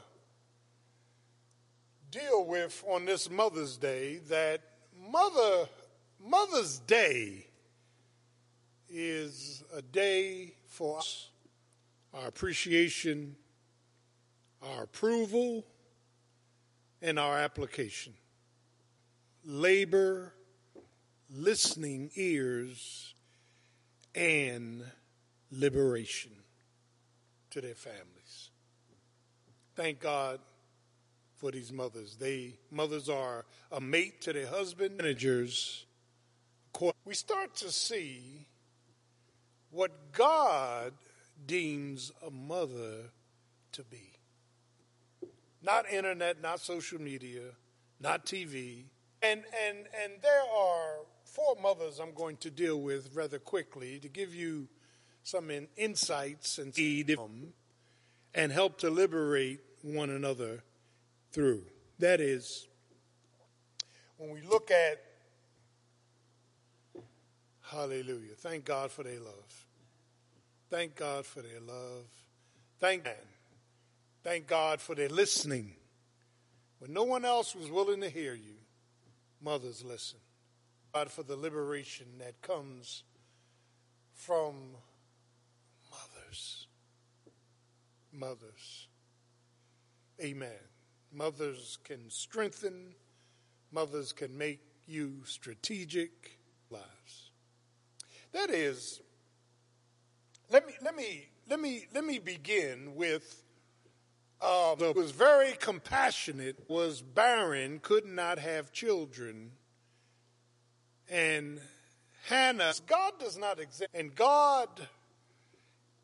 deal 2.11 2.45
with 2.45 2.83
on 2.87 3.05
this 3.05 3.29
Mother's 3.29 3.77
Day 3.77 4.19
that 4.29 4.61
Mother 5.09 5.67
Mother's 6.23 6.79
Day 6.79 7.47
is 8.89 9.63
a 9.73 9.81
day 9.81 10.53
for 10.67 10.99
us, 10.99 11.29
our 12.13 12.27
appreciation, 12.27 13.35
our 14.61 14.83
approval, 14.83 15.65
and 17.01 17.17
our 17.17 17.39
application. 17.39 18.13
Labor, 19.43 20.33
listening 21.29 22.11
ears, 22.15 23.13
and 24.13 24.83
liberation 25.51 26.31
to 27.49 27.61
their 27.61 27.75
families. 27.75 28.49
Thank 29.75 29.99
God 29.99 30.39
for 31.37 31.51
these 31.51 31.71
mothers. 31.71 32.17
They 32.17 32.53
mothers 32.69 33.09
are 33.09 33.45
a 33.71 33.81
mate 33.81 34.21
to 34.21 34.33
their 34.33 34.47
husband, 34.47 34.97
managers. 34.97 35.85
We 37.05 37.13
start 37.13 37.55
to 37.57 37.71
see 37.71 38.47
what 39.71 40.11
God 40.11 40.93
deems 41.45 42.11
a 42.25 42.29
mother 42.29 43.09
to 43.71 43.83
be. 43.83 44.11
Not 45.63 45.89
internet, 45.89 46.41
not 46.41 46.59
social 46.59 46.99
media, 47.01 47.41
not 47.99 48.25
TV. 48.25 48.83
And 49.23 49.43
and 49.67 49.77
and 50.03 50.13
there 50.21 50.41
are 50.41 51.05
four 51.23 51.55
mothers 51.61 51.99
I'm 51.99 52.13
going 52.13 52.37
to 52.37 52.49
deal 52.49 52.81
with 52.81 53.09
rather 53.13 53.39
quickly 53.39 53.99
to 53.99 54.09
give 54.09 54.33
you 54.33 54.67
some 55.23 55.51
in, 55.51 55.67
insights 55.77 56.57
and 56.57 56.73
feed 56.73 57.07
them. 57.07 57.53
and 58.33 58.51
help 58.51 58.79
to 58.79 58.89
liberate 58.89 59.59
one 59.81 60.09
another 60.09 60.63
through. 61.31 61.63
That 61.99 62.19
is, 62.21 62.67
when 64.17 64.31
we 64.31 64.41
look 64.41 64.71
at, 64.71 65.01
hallelujah, 67.61 68.35
thank 68.37 68.65
God 68.65 68.91
for 68.91 69.03
their 69.03 69.19
love. 69.19 69.65
Thank 70.69 70.95
God 70.95 71.25
for 71.25 71.41
their 71.41 71.59
love. 71.59 72.05
Thank, 72.79 73.07
thank 74.23 74.47
God 74.47 74.79
for 74.79 74.95
their 74.95 75.09
listening. 75.09 75.75
When 76.79 76.93
no 76.93 77.03
one 77.03 77.25
else 77.25 77.55
was 77.55 77.69
willing 77.69 78.01
to 78.01 78.09
hear 78.09 78.33
you, 78.33 78.55
mothers 79.41 79.83
listen. 79.83 80.19
God 80.93 81.09
for 81.09 81.23
the 81.23 81.35
liberation 81.35 82.05
that 82.19 82.41
comes 82.41 83.03
from 84.13 84.55
mothers. 85.89 86.67
Mothers. 88.13 88.87
Amen. 90.21 90.49
Mothers 91.13 91.77
can 91.83 92.09
strengthen, 92.09 92.93
mothers 93.71 94.13
can 94.13 94.37
make 94.37 94.61
you 94.85 95.21
strategic 95.25 96.39
lives. 96.69 97.31
That 98.33 98.49
is, 98.49 99.01
let 100.51 100.67
me 100.67 100.73
let 100.81 100.95
me 100.95 101.27
let 101.49 101.59
me 101.59 101.85
let 101.93 102.05
me 102.05 102.19
begin 102.19 102.95
with 102.95 103.43
uh, 104.41 104.75
was 104.95 105.11
very 105.11 105.53
compassionate, 105.53 106.57
was 106.67 107.01
barren, 107.01 107.79
could 107.79 108.05
not 108.05 108.39
have 108.39 108.71
children, 108.71 109.51
and 111.09 111.59
Hannah. 112.27 112.73
God 112.87 113.13
does 113.19 113.37
not 113.37 113.59
exist, 113.59 113.89
and 113.93 114.15
God 114.15 114.69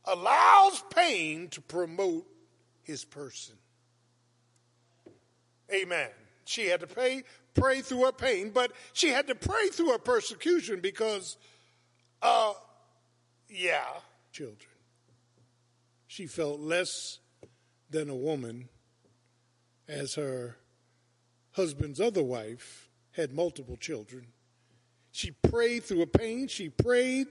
allows 0.05 0.83
pain 0.93 1.47
to 1.49 1.61
promote 1.61 2.27
His 2.83 3.03
person. 3.03 3.55
Amen. 5.73 6.09
She 6.45 6.67
had 6.67 6.79
to 6.81 6.87
pray, 6.87 7.23
pray 7.55 7.81
through 7.81 8.05
her 8.05 8.11
pain, 8.11 8.51
but 8.53 8.71
she 8.93 9.09
had 9.09 9.27
to 9.27 9.35
pray 9.35 9.67
through 9.69 9.91
her 9.91 9.97
persecution 9.97 10.79
because, 10.79 11.37
uh, 12.21 12.53
yeah, 13.49 13.83
children. 14.31 14.57
She 16.07 16.25
felt 16.25 16.59
less 16.59 17.19
than 17.89 18.09
a 18.09 18.15
woman 18.15 18.69
as 19.87 20.15
her 20.15 20.57
husband's 21.51 21.99
other 21.99 22.23
wife 22.23 22.89
had 23.11 23.33
multiple 23.33 23.77
children. 23.77 24.27
She 25.11 25.31
prayed 25.31 25.83
through 25.83 26.01
a 26.01 26.07
pain. 26.07 26.47
She 26.47 26.69
prayed 26.69 27.27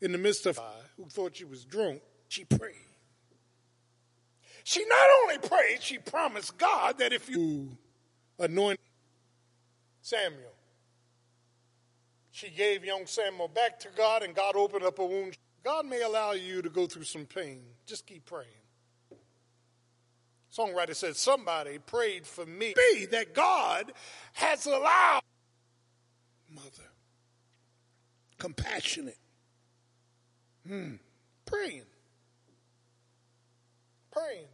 in 0.00 0.12
the 0.12 0.18
midst 0.18 0.46
of 0.46 0.58
who 0.96 1.06
thought 1.08 1.36
she 1.36 1.44
was 1.44 1.64
drunk. 1.64 2.02
She 2.28 2.44
prayed. 2.44 2.74
She 4.64 4.84
not 4.86 5.08
only 5.22 5.38
prayed, 5.38 5.82
she 5.82 5.98
promised 5.98 6.56
God 6.58 6.98
that 6.98 7.12
if 7.12 7.28
you 7.28 7.76
anoint 8.38 8.80
Samuel, 10.00 10.52
she 12.30 12.50
gave 12.50 12.84
young 12.84 13.06
Samuel 13.06 13.48
back 13.48 13.78
to 13.80 13.88
God 13.96 14.22
and 14.22 14.34
God 14.34 14.56
opened 14.56 14.84
up 14.84 14.98
a 14.98 15.06
wound. 15.06 15.36
God 15.62 15.86
may 15.86 16.02
allow 16.02 16.32
you 16.32 16.60
to 16.62 16.68
go 16.68 16.86
through 16.86 17.04
some 17.04 17.26
pain. 17.26 17.62
Just 17.86 18.06
keep 18.06 18.24
praying. 18.26 18.48
Songwriter 20.56 20.94
said, 20.94 21.16
Somebody 21.16 21.78
prayed 21.78 22.26
for 22.26 22.46
me 22.46 22.74
Be 22.76 23.06
that 23.06 23.34
God 23.34 23.92
has 24.34 24.66
allowed. 24.66 25.22
Mother, 26.48 26.90
compassionate, 28.38 29.18
hmm. 30.66 30.94
praying, 31.46 31.82
praying. 34.12 34.46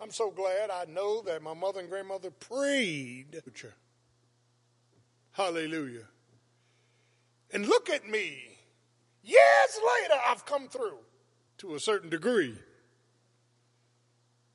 I'm 0.00 0.10
so 0.10 0.30
glad 0.30 0.70
I 0.70 0.84
know 0.86 1.22
that 1.22 1.42
my 1.42 1.54
mother 1.54 1.80
and 1.80 1.88
grandmother 1.88 2.30
prayed. 2.30 3.40
Hallelujah. 5.32 6.06
And 7.52 7.66
look 7.66 7.88
at 7.88 8.08
me. 8.08 8.58
Years 9.22 9.80
later, 10.02 10.20
I've 10.26 10.44
come 10.44 10.68
through 10.68 10.98
to 11.58 11.76
a 11.76 11.80
certain 11.80 12.10
degree. 12.10 12.56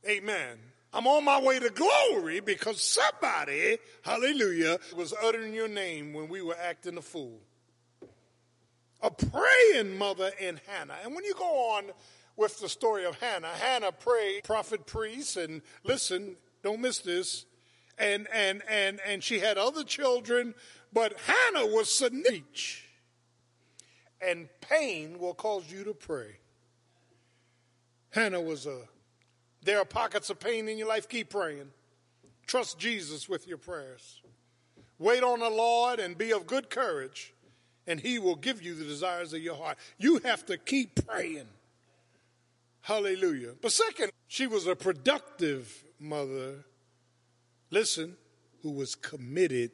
Amen. 0.07 0.57
I'm 0.93 1.07
on 1.07 1.23
my 1.23 1.39
way 1.39 1.59
to 1.59 1.69
glory 1.69 2.41
because 2.41 2.81
somebody, 2.81 3.77
hallelujah, 4.01 4.77
was 4.95 5.13
uttering 5.23 5.53
your 5.53 5.69
name 5.69 6.11
when 6.13 6.27
we 6.27 6.41
were 6.41 6.57
acting 6.61 6.97
a 6.97 7.01
fool. 7.01 7.39
A 9.01 9.09
praying 9.09 9.97
mother 9.97 10.31
in 10.39 10.59
Hannah. 10.67 10.97
And 11.03 11.15
when 11.15 11.23
you 11.23 11.33
go 11.33 11.75
on 11.75 11.85
with 12.35 12.59
the 12.59 12.67
story 12.67 13.05
of 13.05 13.19
Hannah, 13.19 13.47
Hannah 13.47 13.91
prayed, 13.91 14.43
prophet, 14.43 14.85
priest, 14.85 15.37
and 15.37 15.61
listen, 15.83 16.35
don't 16.61 16.81
miss 16.81 16.99
this. 16.99 17.45
And 17.97 18.27
and 18.33 18.61
and 18.69 18.99
and 19.05 19.23
she 19.23 19.39
had 19.39 19.57
other 19.57 19.83
children, 19.83 20.55
but 20.91 21.13
Hannah 21.19 21.67
was 21.67 21.87
Sanich. 21.87 22.81
And 24.21 24.49
pain 24.61 25.19
will 25.19 25.33
cause 25.33 25.71
you 25.71 25.83
to 25.85 25.93
pray. 25.93 26.37
Hannah 28.11 28.41
was 28.41 28.65
a 28.65 28.81
there 29.63 29.79
are 29.79 29.85
pockets 29.85 30.29
of 30.29 30.39
pain 30.39 30.67
in 30.67 30.77
your 30.77 30.87
life. 30.87 31.07
Keep 31.07 31.29
praying. 31.29 31.69
Trust 32.47 32.79
Jesus 32.79 33.29
with 33.29 33.47
your 33.47 33.57
prayers. 33.57 34.21
Wait 34.99 35.23
on 35.23 35.39
the 35.39 35.49
Lord 35.49 35.99
and 35.99 36.17
be 36.17 36.31
of 36.31 36.45
good 36.45 36.69
courage, 36.69 37.33
and 37.87 37.99
He 37.99 38.19
will 38.19 38.35
give 38.35 38.61
you 38.61 38.75
the 38.75 38.85
desires 38.85 39.33
of 39.33 39.41
your 39.41 39.55
heart. 39.55 39.77
You 39.97 40.19
have 40.19 40.45
to 40.47 40.57
keep 40.57 41.07
praying. 41.07 41.47
Hallelujah. 42.81 43.53
But 43.61 43.71
second, 43.71 44.11
she 44.27 44.47
was 44.47 44.67
a 44.67 44.75
productive 44.75 45.83
mother, 45.99 46.65
listen, 47.69 48.15
who 48.63 48.71
was 48.71 48.95
committed 48.95 49.71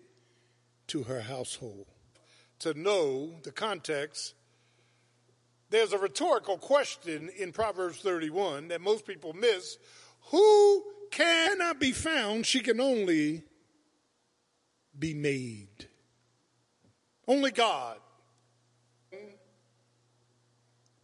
to 0.87 1.03
her 1.03 1.21
household. 1.21 1.85
To 2.59 2.73
know 2.73 3.35
the 3.43 3.51
context 3.51 4.33
there's 5.69 5.93
a 5.93 5.97
rhetorical 5.97 6.57
question 6.57 7.29
in 7.37 7.51
Proverbs 7.51 7.99
31 7.99 8.69
that 8.69 8.81
most 8.81 9.05
people 9.05 9.33
miss. 9.33 9.77
Who 10.31 10.83
cannot 11.11 11.79
be 11.79 11.91
found? 11.91 12.45
She 12.45 12.59
can 12.59 12.79
only 12.79 13.43
be 14.97 15.13
made. 15.13 15.87
Only 17.27 17.51
God, 17.51 17.97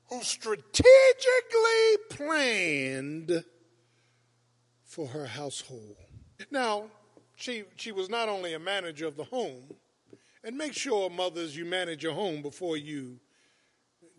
who 0.10 0.22
strategically 0.22 0.78
planned 2.10 3.44
for 4.86 5.08
her 5.08 5.26
household. 5.26 5.98
Now, 6.50 6.86
she, 7.36 7.64
she 7.76 7.92
was 7.92 8.10
not 8.10 8.30
only 8.30 8.54
a 8.54 8.60
manager 8.60 9.06
of 9.06 9.18
the 9.18 9.26
home, 9.26 9.64
and 10.46 10.58
make 10.58 10.74
sure, 10.74 11.10
mothers, 11.10 11.58
you 11.58 11.66
manage 11.66 12.04
your 12.04 12.14
home 12.14 12.42
before 12.42 12.78
you 12.78 13.20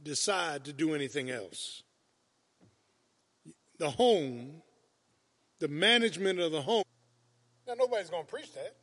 decide 0.05 0.65
to 0.67 0.73
do 0.73 0.95
anything 0.95 1.31
else. 1.31 1.83
The 3.79 3.91
home, 3.91 4.63
the 5.59 5.69
management 5.69 6.39
of 6.39 6.53
the 6.53 6.63
home. 6.63 6.85
Now, 7.67 7.75
nobody's 7.75 8.11
going 8.11 8.25
to 8.25 8.31
preach 8.31 8.53
that. 8.53 8.77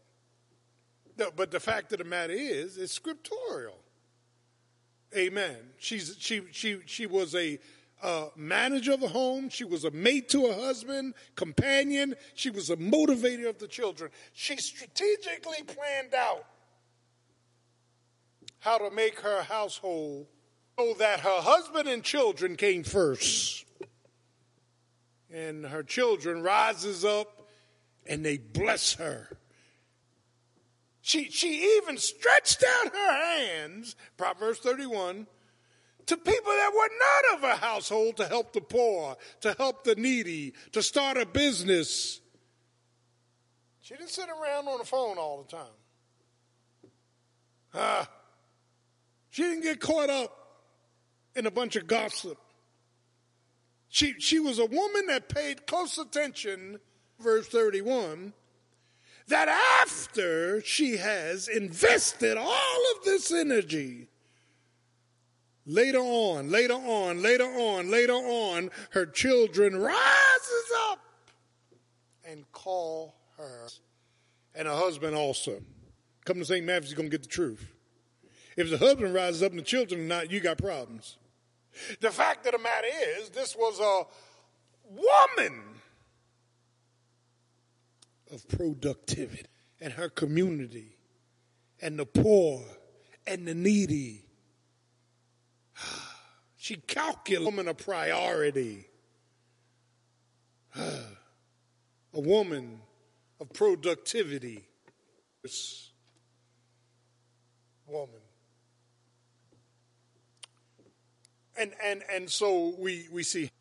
No, 1.18 1.30
but 1.36 1.52
the 1.52 1.60
fact 1.60 1.92
of 1.94 2.00
the 2.00 2.04
matter 2.04 2.34
is, 2.34 2.78
it's 2.78 2.94
scriptural. 2.94 3.78
Amen. 5.16 5.58
She's, 5.78 6.16
she, 6.20 6.42
she, 6.52 6.80
she 6.86 7.06
was 7.06 7.36
a 7.36 7.60
uh, 8.02 8.28
manager 8.36 8.94
of 8.94 9.02
the 9.02 9.08
home. 9.08 9.50
She 9.50 9.64
was 9.64 9.84
a 9.84 9.92
mate 9.92 10.30
to 10.30 10.48
her 10.48 10.54
husband, 10.54 11.14
companion. 11.36 12.16
She 12.34 12.50
was 12.50 12.70
a 12.70 12.78
motivator 12.78 13.48
of 13.48 13.60
the 13.60 13.68
children. 13.68 14.10
She 14.34 14.58
strategically 14.58 15.64
planned 15.64 16.14
out 16.16 16.46
how 18.60 18.78
to 18.78 18.90
make 18.92 19.20
her 19.20 19.44
household 19.44 20.28
so 20.78 20.94
that 21.00 21.22
her 21.22 21.42
husband 21.42 21.88
and 21.88 22.04
children 22.04 22.56
came 22.56 22.84
first. 22.84 23.66
And 25.32 25.66
her 25.66 25.84
children 25.84 26.44
rises 26.44 27.06
up 27.06 27.48
and 28.06 28.26
they 28.26 28.38
bless 28.38 28.96
her. 28.96 29.30
She, 31.02 31.30
she 31.30 31.78
even 31.78 31.98
stretched 31.98 32.64
out 32.64 32.94
her 32.94 33.38
hands, 33.38 33.96
Proverbs 34.18 34.60
31, 34.60 35.26
to 36.06 36.18
people 36.18 36.52
that 36.52 36.72
were 36.74 36.90
not 37.00 37.36
of 37.36 37.50
her 37.50 37.66
household 37.66 38.18
to 38.18 38.28
help 38.28 38.54
the 38.54 38.62
poor, 38.62 39.18
to 39.42 39.54
help 39.54 39.84
the 39.84 39.96
needy, 39.96 40.54
to 40.74 40.84
start 40.84 41.18
a 41.18 41.26
business. 41.26 42.22
She 43.82 43.96
didn't 43.96 44.10
sit 44.10 44.30
around 44.30 44.68
on 44.68 44.78
the 44.78 44.86
phone 44.86 45.18
all 45.18 45.44
the 45.44 45.58
time. 45.58 46.92
Ah, 47.74 48.10
she 49.30 49.44
didn't 49.44 49.64
get 49.64 49.80
caught 49.80 50.10
up 50.10 50.41
in 51.36 51.46
a 51.46 51.52
bunch 51.52 51.76
of 51.76 51.88
gossip. 51.88 52.38
She, 53.90 54.14
she 54.20 54.40
was 54.40 54.60
a 54.60 54.66
woman 54.66 55.08
that 55.08 55.30
paid 55.30 55.68
close 55.68 55.98
attention, 55.98 56.80
verse 57.20 57.48
31, 57.48 58.34
that 59.28 59.48
after 59.82 60.62
she 60.62 60.98
has 60.98 61.48
invested 61.48 62.38
all 62.38 62.84
of 62.96 63.04
this 63.04 63.32
energy, 63.32 64.08
Later 65.66 66.00
on, 66.00 66.50
later 66.50 66.74
on, 66.74 67.22
later 67.22 67.46
on, 67.46 67.92
later 67.92 68.14
on, 68.14 68.72
her 68.92 69.06
children 69.06 69.76
rises 69.76 70.72
up 70.90 71.00
and 72.26 72.52
call 72.52 73.16
her 73.38 73.68
and 74.56 74.68
her 74.68 74.74
husband 74.76 75.16
also. 75.16 75.62
Come 76.26 76.40
to 76.40 76.46
St. 76.46 76.66
Matthew's, 76.66 76.92
you're 76.92 76.98
going 76.98 77.10
to 77.10 77.18
get 77.18 77.24
the 77.24 77.30
truth. 77.30 77.66
If 78.58 78.70
the 78.70 78.78
husband 78.78 79.14
rises 79.14 79.44
up 79.44 79.52
and 79.52 79.60
the 79.60 79.64
children 79.64 80.02
are 80.02 80.04
not, 80.04 80.32
you 80.32 80.40
got 80.40 80.58
problems. 80.58 81.18
The 82.00 82.12
fact 82.12 82.46
of 82.46 82.54
the 82.54 82.60
matter 82.60 82.88
is, 83.20 83.30
this 83.30 83.56
was 83.56 83.80
a 83.80 84.04
woman 84.90 85.62
of 88.32 88.48
productivity 88.48 89.46
and 89.80 89.94
her 89.94 90.10
community 90.10 90.98
and 91.82 91.98
the 91.98 92.06
poor 92.06 92.64
and 93.28 93.48
the 93.48 93.56
needy. 93.56 94.26
She 96.58 96.76
calculated 96.76 97.42
a 97.42 97.46
woman 97.46 97.68
a 97.68 97.74
priority. 97.74 98.86
A 102.14 102.20
woman 102.20 102.82
of 103.40 103.52
productivity. 103.52 104.64
This 105.42 105.92
woman. 107.88 108.21
And 111.62 111.74
and 111.84 112.02
and 112.12 112.28
so 112.28 112.74
we 112.80 113.08
we 113.12 113.22
see 113.22 113.52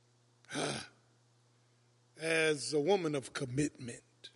as 2.23 2.73
a 2.73 2.81
woman 2.81 3.15
of 3.15 3.35
commitment. 3.35 4.31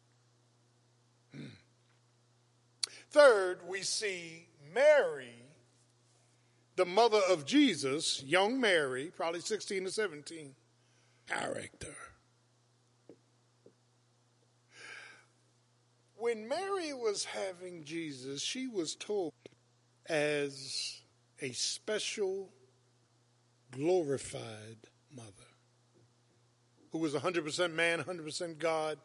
Hmm. 1.35 1.47
Third, 3.11 3.61
we 3.67 3.81
see 3.81 4.49
Mary, 4.75 5.47
the 6.77 6.85
mother 6.85 7.21
of 7.31 7.47
Jesus, 7.47 8.23
young 8.23 8.61
Mary, 8.61 9.11
probably 9.17 9.41
16 9.41 9.85
to 9.85 9.91
17, 9.91 10.55
character. 11.27 11.95
When 16.17 16.47
Mary 16.49 16.93
was 16.93 17.25
having 17.25 17.85
Jesus, 17.85 18.43
she 18.43 18.67
was 18.67 18.95
told 18.95 19.33
as 20.07 21.01
a 21.41 21.53
special, 21.53 22.51
glorified 23.77 24.79
mother 25.15 25.31
who 26.93 26.99
was 26.99 27.13
100% 27.13 27.73
man, 27.73 28.01
100% 28.01 28.59
God. 28.59 28.99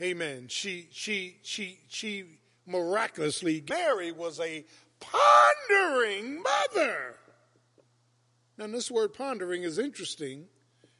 Amen. 0.00 0.46
She, 0.48 0.88
she, 0.90 1.36
she, 1.42 1.78
she 1.88 2.24
miraculously, 2.66 3.62
Mary 3.68 4.10
was 4.10 4.40
a 4.40 4.64
pondering 4.98 6.42
mother. 6.42 7.16
Now, 8.58 8.66
this 8.66 8.90
word 8.90 9.14
pondering 9.14 9.62
is 9.62 9.78
interesting 9.78 10.46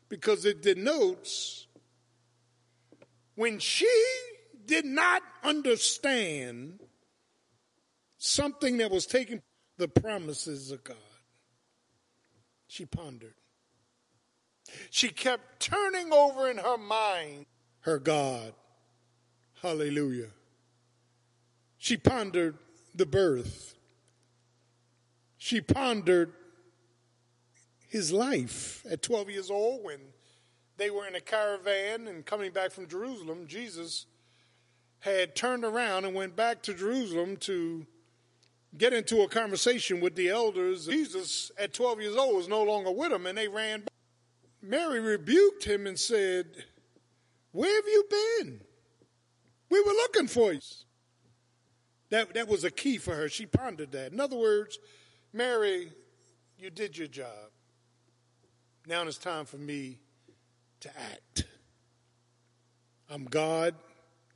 because 0.09 0.45
it 0.45 0.63
denotes 0.63 1.67
when 3.35 3.59
she 3.59 3.91
did 4.67 4.85
not 4.85 5.23
understand 5.43 6.79
something 8.19 8.77
that 8.77 8.91
was 8.91 9.07
taking 9.07 9.43
the 9.79 9.89
promises 9.89 10.71
of 10.71 10.85
God, 10.85 10.97
she 12.73 12.87
pondered. 12.87 13.35
She 14.89 15.11
kept 15.11 15.61
turning 15.61 16.11
over 16.11 16.51
in 16.51 16.57
her 16.57 16.79
mind 16.79 17.45
her 17.81 17.99
God. 17.99 18.55
Hallelujah. 19.61 20.31
She 21.77 21.99
pondered 21.99 22.57
the 22.95 23.05
birth. 23.05 23.75
She 25.37 25.61
pondered 25.61 26.33
his 27.91 28.11
life 28.11 28.87
at 28.91 29.03
12 29.03 29.29
years 29.29 29.51
old 29.51 29.85
when 29.85 29.99
they 30.79 30.89
were 30.89 31.07
in 31.07 31.15
a 31.15 31.21
caravan 31.21 32.09
and 32.09 32.25
coming 32.25 32.53
back 32.53 32.71
from 32.71 32.89
Jerusalem. 32.89 33.47
Jesus 33.47 34.07
had 35.01 35.37
turned 35.37 35.65
around 35.65 36.07
and 36.07 36.15
went 36.15 36.37
back 36.37 36.63
to 36.63 36.73
Jerusalem 36.73 37.37
to 37.39 37.87
get 38.77 38.93
into 38.93 39.23
a 39.23 39.29
conversation 39.29 40.01
with 40.01 40.15
the 40.15 40.29
elders. 40.29 40.87
Jesus, 40.87 41.51
at 41.59 41.75
12 41.75 42.01
years 42.01 42.17
old, 42.17 42.37
was 42.37 42.49
no 42.49 42.63
longer 42.63 42.91
with 42.91 43.11
them, 43.11 43.27
and 43.27 43.37
they 43.37 43.49
ran. 43.49 43.85
Mary 44.63 45.01
rebuked 45.01 45.65
him 45.65 45.87
and 45.87 45.99
said, 45.99 46.47
Where 47.51 47.75
have 47.75 47.87
you 47.87 48.05
been? 48.11 48.61
We 49.71 49.81
were 49.81 49.93
looking 49.93 50.29
for 50.29 50.53
you. 50.53 50.61
That, 52.11 52.35
that 52.35 52.47
was 52.47 52.63
a 52.65 52.71
key 52.71 52.99
for 52.99 53.15
her. 53.15 53.29
She 53.29 53.47
pondered 53.47 53.93
that. 53.93 54.13
In 54.13 54.21
other 54.21 54.37
words, 54.37 54.79
Mary, 55.33 55.91
you 56.59 56.69
did 56.71 56.97
your 56.97 57.09
job. 57.09 57.51
Now 58.87 59.03
it's 59.03 59.17
time 59.17 59.47
for 59.47 59.57
me 59.57 59.99
to 60.81 60.91
act. 60.91 61.47
I'm 63.09 63.25
God, 63.25 63.75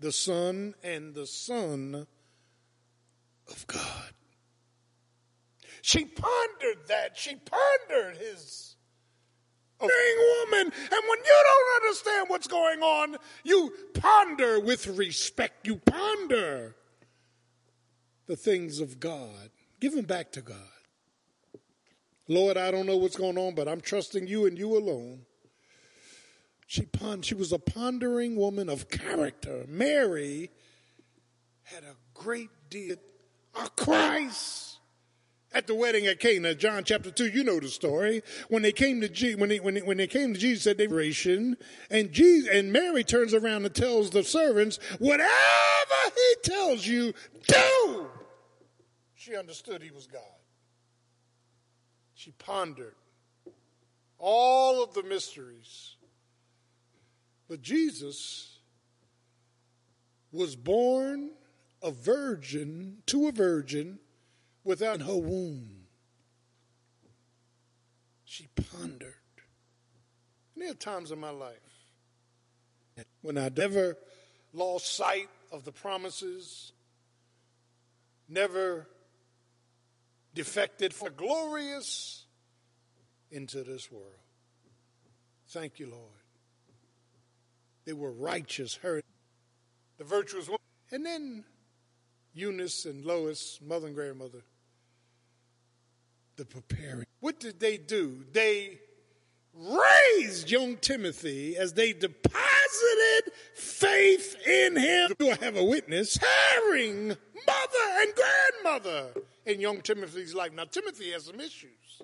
the 0.00 0.12
Son, 0.12 0.74
and 0.82 1.14
the 1.14 1.26
Son 1.26 2.06
of 3.48 3.66
God. 3.66 4.15
She 5.86 6.04
pondered 6.04 6.88
that. 6.88 7.16
She 7.16 7.36
pondered 7.36 8.16
his 8.16 8.74
being 9.78 9.90
woman. 10.18 10.72
And 10.72 10.72
when 11.08 11.18
you 11.18 11.44
don't 11.44 11.84
understand 11.84 12.28
what's 12.28 12.48
going 12.48 12.80
on, 12.80 13.16
you 13.44 13.72
ponder 13.94 14.58
with 14.58 14.88
respect. 14.88 15.64
You 15.64 15.76
ponder 15.76 16.74
the 18.26 18.34
things 18.34 18.80
of 18.80 18.98
God. 18.98 19.50
Give 19.78 19.94
them 19.94 20.06
back 20.06 20.32
to 20.32 20.40
God. 20.40 20.56
Lord, 22.26 22.56
I 22.56 22.72
don't 22.72 22.86
know 22.86 22.96
what's 22.96 23.16
going 23.16 23.38
on, 23.38 23.54
but 23.54 23.68
I'm 23.68 23.80
trusting 23.80 24.26
you 24.26 24.44
and 24.44 24.58
you 24.58 24.76
alone. 24.76 25.20
She 26.66 26.82
pond, 26.82 27.24
she 27.24 27.36
was 27.36 27.52
a 27.52 27.60
pondering 27.60 28.34
woman 28.34 28.68
of 28.68 28.90
character. 28.90 29.64
Mary 29.68 30.50
had 31.62 31.84
a 31.84 31.94
great 32.12 32.50
deal 32.70 32.96
of 33.54 33.76
Christ 33.76 34.65
at 35.56 35.66
the 35.66 35.74
wedding 35.74 36.06
at 36.06 36.20
Cana, 36.20 36.54
John 36.54 36.84
chapter 36.84 37.10
two, 37.10 37.28
you 37.28 37.42
know 37.42 37.58
the 37.58 37.68
story. 37.68 38.22
When 38.50 38.60
they 38.60 38.72
came 38.72 39.00
to 39.00 39.08
Je- 39.08 39.36
when 39.36 39.48
they, 39.48 39.58
when 39.58 39.72
they, 39.72 39.80
when 39.80 39.96
they 39.96 40.06
came 40.06 40.34
to 40.34 40.38
Jesus, 40.38 40.64
said 40.64 40.76
they 40.76 40.86
ration, 40.86 41.56
and 41.90 42.12
Jesus 42.12 42.50
and 42.52 42.70
Mary 42.70 43.02
turns 43.02 43.32
around 43.32 43.64
and 43.64 43.74
tells 43.74 44.10
the 44.10 44.22
servants, 44.22 44.78
"Whatever 44.98 45.30
he 46.14 46.34
tells 46.42 46.86
you, 46.86 47.14
do." 47.48 48.06
She 49.14 49.34
understood 49.34 49.82
he 49.82 49.90
was 49.90 50.06
God. 50.06 50.20
She 52.14 52.32
pondered 52.32 52.94
all 54.18 54.84
of 54.84 54.92
the 54.92 55.04
mysteries, 55.04 55.96
but 57.48 57.62
Jesus 57.62 58.58
was 60.32 60.54
born 60.54 61.30
a 61.82 61.90
virgin 61.90 62.98
to 63.06 63.28
a 63.28 63.32
virgin 63.32 63.98
without 64.66 65.00
her 65.00 65.16
womb. 65.16 65.86
She 68.24 68.48
pondered. 68.70 69.14
And 70.54 70.62
there 70.62 70.72
are 70.72 70.74
times 70.74 71.12
in 71.12 71.20
my 71.20 71.30
life 71.30 71.56
when 73.22 73.38
I 73.38 73.50
never 73.56 73.96
lost 74.52 74.96
sight 74.96 75.28
of 75.52 75.64
the 75.64 75.72
promises, 75.72 76.72
never 78.28 78.88
defected 80.34 80.92
for 80.92 81.10
glorious 81.10 82.24
into 83.30 83.62
this 83.62 83.90
world. 83.90 84.12
Thank 85.48 85.78
you, 85.78 85.90
Lord. 85.90 86.02
They 87.84 87.92
were 87.92 88.12
righteous, 88.12 88.74
her, 88.76 89.00
the 89.98 90.04
virtuous 90.04 90.46
woman. 90.46 90.60
And 90.90 91.06
then 91.06 91.44
Eunice 92.34 92.84
and 92.84 93.04
Lois, 93.04 93.60
mother 93.64 93.86
and 93.86 93.94
grandmother, 93.94 94.42
the 96.36 96.44
preparing. 96.44 97.06
What 97.20 97.40
did 97.40 97.60
they 97.60 97.78
do? 97.78 98.24
They 98.32 98.78
raised 99.54 100.50
young 100.50 100.76
Timothy 100.76 101.56
as 101.56 101.72
they 101.72 101.92
deposited 101.92 103.32
faith 103.54 104.36
in 104.46 104.76
him. 104.76 105.12
Do 105.18 105.30
I 105.30 105.36
have 105.36 105.56
a 105.56 105.64
witness? 105.64 106.18
Caring 106.18 107.08
mother 107.08 107.86
and 108.00 108.12
grandmother 108.14 109.22
in 109.46 109.60
young 109.60 109.80
Timothy's 109.80 110.34
life. 110.34 110.52
Now, 110.52 110.64
Timothy 110.64 111.12
has 111.12 111.24
some 111.24 111.40
issues. 111.40 112.02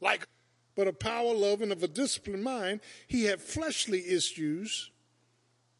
Like, 0.00 0.26
but 0.74 0.88
a 0.88 0.92
power, 0.92 1.34
love, 1.34 1.60
and 1.60 1.72
of 1.72 1.82
a 1.82 1.88
disciplined 1.88 2.44
mind. 2.44 2.80
He 3.06 3.24
had 3.24 3.40
fleshly 3.40 4.08
issues. 4.08 4.90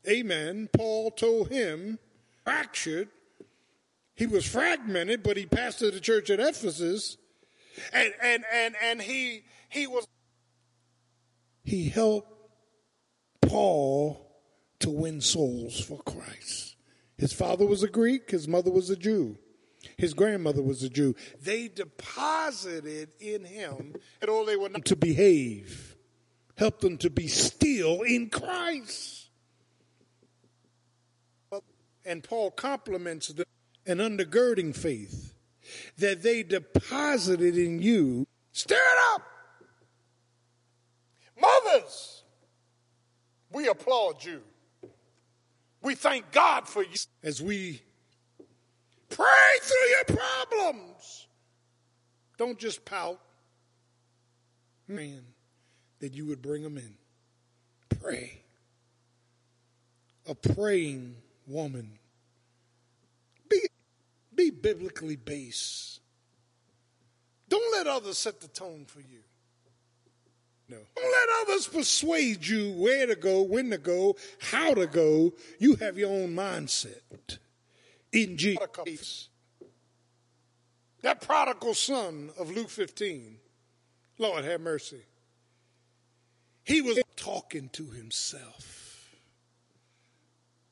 Amen. 0.06 0.68
Paul 0.72 1.10
told 1.10 1.50
him, 1.50 1.98
fractured. 2.44 3.08
He 4.14 4.26
was 4.26 4.44
fragmented, 4.44 5.22
but 5.22 5.38
he 5.38 5.46
pastored 5.46 5.94
the 5.94 6.00
church 6.00 6.28
at 6.28 6.38
Ephesus 6.38 7.16
and 7.92 8.12
and 8.22 8.44
and 8.52 8.74
and 8.82 9.02
he 9.02 9.44
he 9.68 9.86
was 9.86 10.06
he 11.64 11.88
helped 11.88 12.32
Paul 13.40 14.28
to 14.80 14.90
win 14.90 15.20
souls 15.20 15.80
for 15.80 16.00
Christ. 16.02 16.76
His 17.16 17.32
father 17.32 17.66
was 17.66 17.82
a 17.82 17.88
Greek, 17.88 18.30
his 18.30 18.48
mother 18.48 18.70
was 18.70 18.90
a 18.90 18.96
Jew. 18.96 19.38
His 19.96 20.14
grandmother 20.14 20.62
was 20.62 20.82
a 20.82 20.88
Jew. 20.88 21.14
They 21.40 21.68
deposited 21.68 23.10
in 23.20 23.44
him 23.44 23.94
and 24.20 24.30
all 24.30 24.44
they 24.44 24.56
were 24.56 24.68
not 24.68 24.84
to 24.86 24.96
behave, 24.96 25.96
help 26.56 26.80
them 26.80 26.98
to 26.98 27.10
be 27.10 27.28
still 27.28 28.02
in 28.02 28.30
Christ. 28.30 29.30
And 32.04 32.24
Paul 32.24 32.50
compliments 32.50 33.28
them 33.28 33.46
an 33.86 33.98
undergirding 33.98 34.74
faith 34.74 35.31
that 35.98 36.22
they 36.22 36.42
deposited 36.42 37.56
in 37.56 37.80
you. 37.80 38.26
Stir 38.52 38.74
it 38.76 39.14
up. 39.14 39.22
Mothers, 41.40 42.22
we 43.50 43.68
applaud 43.68 44.24
you. 44.24 44.42
We 45.82 45.94
thank 45.94 46.30
God 46.30 46.68
for 46.68 46.82
you 46.82 46.96
as 47.22 47.42
we 47.42 47.82
pray 49.08 49.26
through 49.60 49.88
your 49.88 50.18
problems. 50.18 51.26
Don't 52.38 52.58
just 52.58 52.84
pout. 52.84 53.20
Man, 54.86 55.22
that 56.00 56.14
you 56.14 56.26
would 56.26 56.42
bring 56.42 56.62
them 56.62 56.76
in. 56.76 56.94
Pray. 58.00 58.42
A 60.28 60.34
praying 60.34 61.16
woman. 61.46 61.98
Be, 64.42 64.50
biblically 64.50 65.16
based. 65.16 66.00
Don't 67.48 67.72
let 67.72 67.86
others 67.86 68.18
set 68.18 68.40
the 68.40 68.48
tone 68.48 68.86
for 68.86 69.00
you. 69.00 69.20
No. 70.68 70.78
Don't 70.96 71.12
let 71.12 71.28
others 71.42 71.68
persuade 71.68 72.46
you 72.46 72.72
where 72.72 73.06
to 73.06 73.14
go, 73.14 73.42
when 73.42 73.70
to 73.70 73.78
go, 73.78 74.16
how 74.40 74.74
to 74.74 74.86
go. 74.86 75.32
You 75.58 75.76
have 75.76 75.98
your 75.98 76.10
own 76.10 76.34
mindset 76.34 77.38
in 78.10 78.36
Jesus. 78.36 79.28
That 81.02 81.20
prodigal 81.20 81.74
son 81.74 82.30
of 82.38 82.50
Luke 82.50 82.70
15, 82.70 83.36
Lord 84.18 84.44
have 84.44 84.60
mercy. 84.60 85.02
He 86.64 86.80
was 86.80 87.00
talking 87.16 87.68
to 87.74 87.90
himself. 87.90 89.10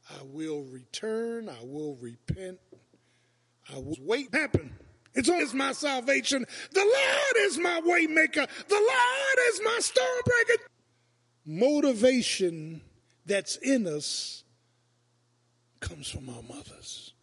I 0.09 0.23
will 0.25 0.63
return, 0.63 1.49
I 1.49 1.63
will 1.63 1.97
repent, 1.97 2.59
I 3.73 3.79
will 3.79 3.97
wait 4.01 4.35
happen. 4.35 4.73
It's 5.15 5.29
always 5.29 5.53
my 5.55 5.73
salvation. 5.73 6.47
The 6.73 6.81
Lord 6.81 7.47
is 7.47 7.59
my 7.59 7.81
waymaker. 7.81 8.49
The 8.69 8.75
Lord 8.75 9.39
is 9.49 9.61
my 9.65 9.79
stormbreaker. 9.81 10.57
Motivation 11.47 12.81
that's 13.27 13.57
in 13.57 13.87
us 13.87 14.45
comes 15.81 16.09
from 16.09 16.29
our 16.29 16.43
mothers. 16.43 17.15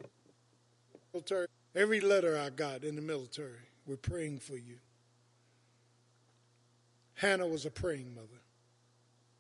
Every 1.76 2.02
letter 2.02 2.38
I 2.38 2.50
got 2.50 2.84
in 2.84 2.96
the 2.96 3.02
military, 3.02 3.70
we're 3.86 3.96
praying 3.96 4.40
for 4.40 4.58
you. 4.58 4.78
Hannah 7.14 7.48
was 7.48 7.66
a 7.66 7.72
praying 7.72 8.14
mother. 8.14 8.28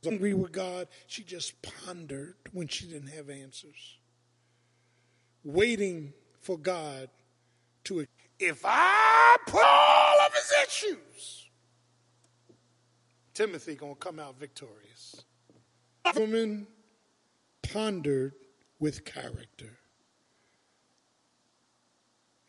Angry 0.05 0.33
with 0.33 0.51
God, 0.51 0.87
she 1.07 1.23
just 1.23 1.61
pondered 1.61 2.35
when 2.53 2.67
she 2.67 2.85
didn't 2.85 3.09
have 3.09 3.29
answers. 3.29 3.97
Waiting 5.43 6.13
for 6.47 6.57
God 6.57 7.09
to 7.83 8.05
if 8.39 8.61
I 8.63 9.35
put 9.47 9.65
all 9.65 10.25
of 10.25 10.33
his 10.33 10.53
issues, 10.65 11.49
Timothy 13.33 13.75
gonna 13.75 13.95
come 13.95 14.17
out 14.17 14.39
victorious. 14.39 15.25
Woman 16.15 16.67
pondered 17.61 18.31
with 18.79 19.03
character. 19.03 19.77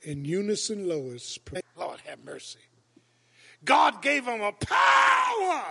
Eunice 0.04 0.70
and, 0.70 0.86
Lois, 0.86 1.36
prayed, 1.38 1.64
Lord 1.76 2.00
have 2.06 2.24
mercy. 2.24 2.60
God 3.64 4.00
gave 4.00 4.26
him 4.26 4.40
a 4.40 4.52
power 4.52 5.64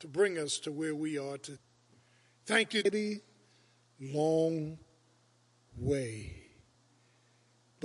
to 0.00 0.08
bring 0.08 0.36
us 0.36 0.58
to 0.58 0.72
where 0.72 0.96
we 0.96 1.16
are 1.16 1.38
to. 1.38 1.58
Thank 2.44 2.74
you. 2.74 3.20
Long 4.00 4.78
way 5.78 6.45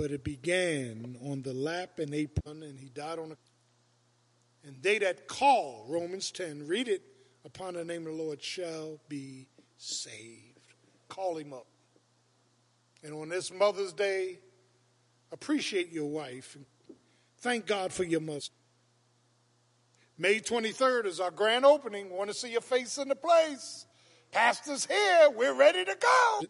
but 0.02 0.10
it 0.10 0.24
began 0.24 1.16
on 1.24 1.42
the 1.42 1.54
lap 1.54 2.00
and 2.00 2.12
apron, 2.12 2.64
and 2.64 2.80
he 2.80 2.88
died 2.88 3.20
on 3.20 3.30
a. 3.30 3.36
And 4.66 4.74
they 4.82 4.98
that 4.98 5.28
call, 5.28 5.86
Romans 5.88 6.32
10, 6.32 6.66
read 6.66 6.88
it, 6.88 7.02
upon 7.44 7.74
the 7.74 7.84
name 7.84 8.08
of 8.08 8.16
the 8.16 8.20
Lord 8.20 8.42
shall 8.42 8.98
be 9.08 9.46
saved. 9.76 10.74
Call 11.08 11.36
him 11.36 11.52
up. 11.52 11.68
And 13.04 13.14
on 13.14 13.28
this 13.28 13.52
Mother's 13.52 13.92
Day, 13.92 14.40
appreciate 15.30 15.92
your 15.92 16.10
wife. 16.10 16.56
And 16.56 16.66
thank 17.38 17.66
God 17.66 17.92
for 17.92 18.02
your 18.02 18.20
mother. 18.20 18.40
May 20.18 20.40
23rd 20.40 21.06
is 21.06 21.20
our 21.20 21.30
grand 21.30 21.64
opening. 21.64 22.10
Want 22.10 22.28
to 22.28 22.34
see 22.34 22.50
your 22.50 22.60
face 22.60 22.98
in 22.98 23.06
the 23.06 23.14
place. 23.14 23.86
Pastor's 24.32 24.84
here. 24.84 25.30
We're 25.30 25.54
ready 25.54 25.84
to 25.84 25.96
go. 25.96 26.40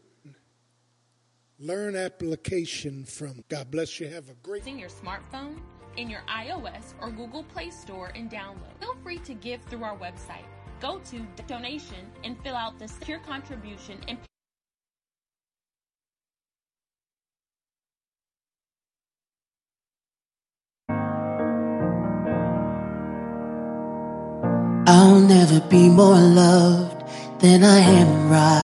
Learn 1.63 1.95
application 1.95 3.05
from. 3.05 3.45
God 3.49 3.71
bless 3.71 4.01
you. 4.01 4.09
Have 4.09 4.29
a 4.29 4.35
great. 4.43 4.63
Using 4.63 4.81
your 4.81 4.89
smartphone 4.89 5.61
in 5.97 6.11
your 6.11 6.23
iOS 6.29 6.95
or 7.01 7.13
Google 7.13 7.45
Play 7.45 7.71
Store 7.71 8.11
and 8.17 8.29
download. 8.29 8.81
Feel 8.81 8.97
free 9.05 9.19
to 9.19 9.35
give 9.35 9.63
through 9.71 9.85
our 9.85 9.97
website. 9.97 10.43
Go 10.81 10.99
to 10.99 11.25
donation 11.47 12.11
and 12.25 12.37
fill 12.43 12.57
out 12.57 12.81
the 12.81 12.89
secure 12.89 13.21
contribution 13.21 13.97
and 14.09 14.19
I'll 24.89 25.21
never 25.21 25.61
be 25.69 25.89
more 25.89 26.19
loved 26.19 27.09
than 27.41 27.63
I 27.63 27.79
am 27.79 28.31
right. 28.31 28.63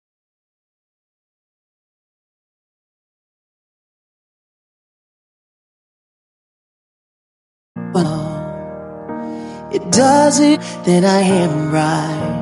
It 9.71 9.91
doesn't, 9.93 10.61
then 10.85 11.05
I 11.05 11.21
am 11.21 11.71
right. 11.71 12.37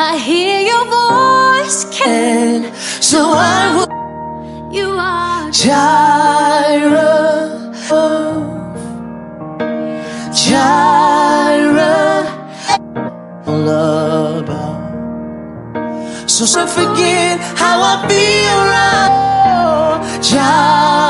I 0.00 0.16
hear 0.18 0.60
your 0.60 0.84
voice, 0.84 1.84
And 2.06 2.74
so 3.02 3.32
I 3.34 3.74
will 3.76 3.88
you 4.72 4.90
are 4.90 5.50
Jireh, 5.50 5.88
Jireh, 10.32 12.26
all 13.46 13.68
about. 14.40 14.78
So, 16.28 16.44
so 16.44 16.66
forget 16.66 17.40
how 17.56 17.80
I 17.82 18.06
feel 18.08 18.58
right. 18.76 19.12
Jireh, 20.22 21.07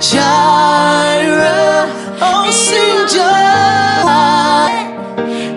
Jireh, 0.00 1.88
oh, 2.20 2.50
Jireh 3.14 4.68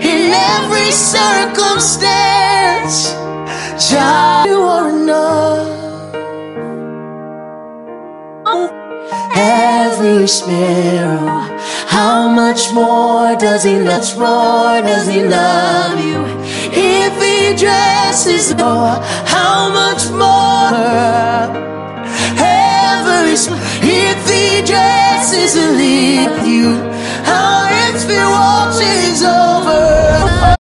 in 0.02 0.32
every 0.34 0.92
circumstance. 0.92 3.14
Jah, 3.90 4.44
you 4.48 4.62
are 4.62 4.90
enough. 4.90 5.70
Every 9.36 10.28
sparrow, 10.28 11.48
how 11.88 12.28
much 12.30 12.72
more 12.74 13.36
does 13.38 13.64
he 13.64 13.78
much 13.80 14.16
more 14.18 14.82
does 14.82 15.08
he 15.08 15.24
love 15.24 16.00
you? 16.04 16.26
If 16.74 17.14
he 17.22 17.56
dresses 17.56 18.54
more, 18.56 19.00
how 19.26 19.70
much 19.72 20.10
more? 20.12 21.52
Every 22.38 23.36
sp- 23.38 23.60
if 23.84 24.21
empty 24.32 24.66
dresses 24.66 25.56
and 25.56 25.78
leave 25.78 26.48
you. 26.48 26.70
Our 27.26 27.68
empty 27.88 28.16
watch 28.16 28.82
is 28.82 29.24
over. 29.24 30.61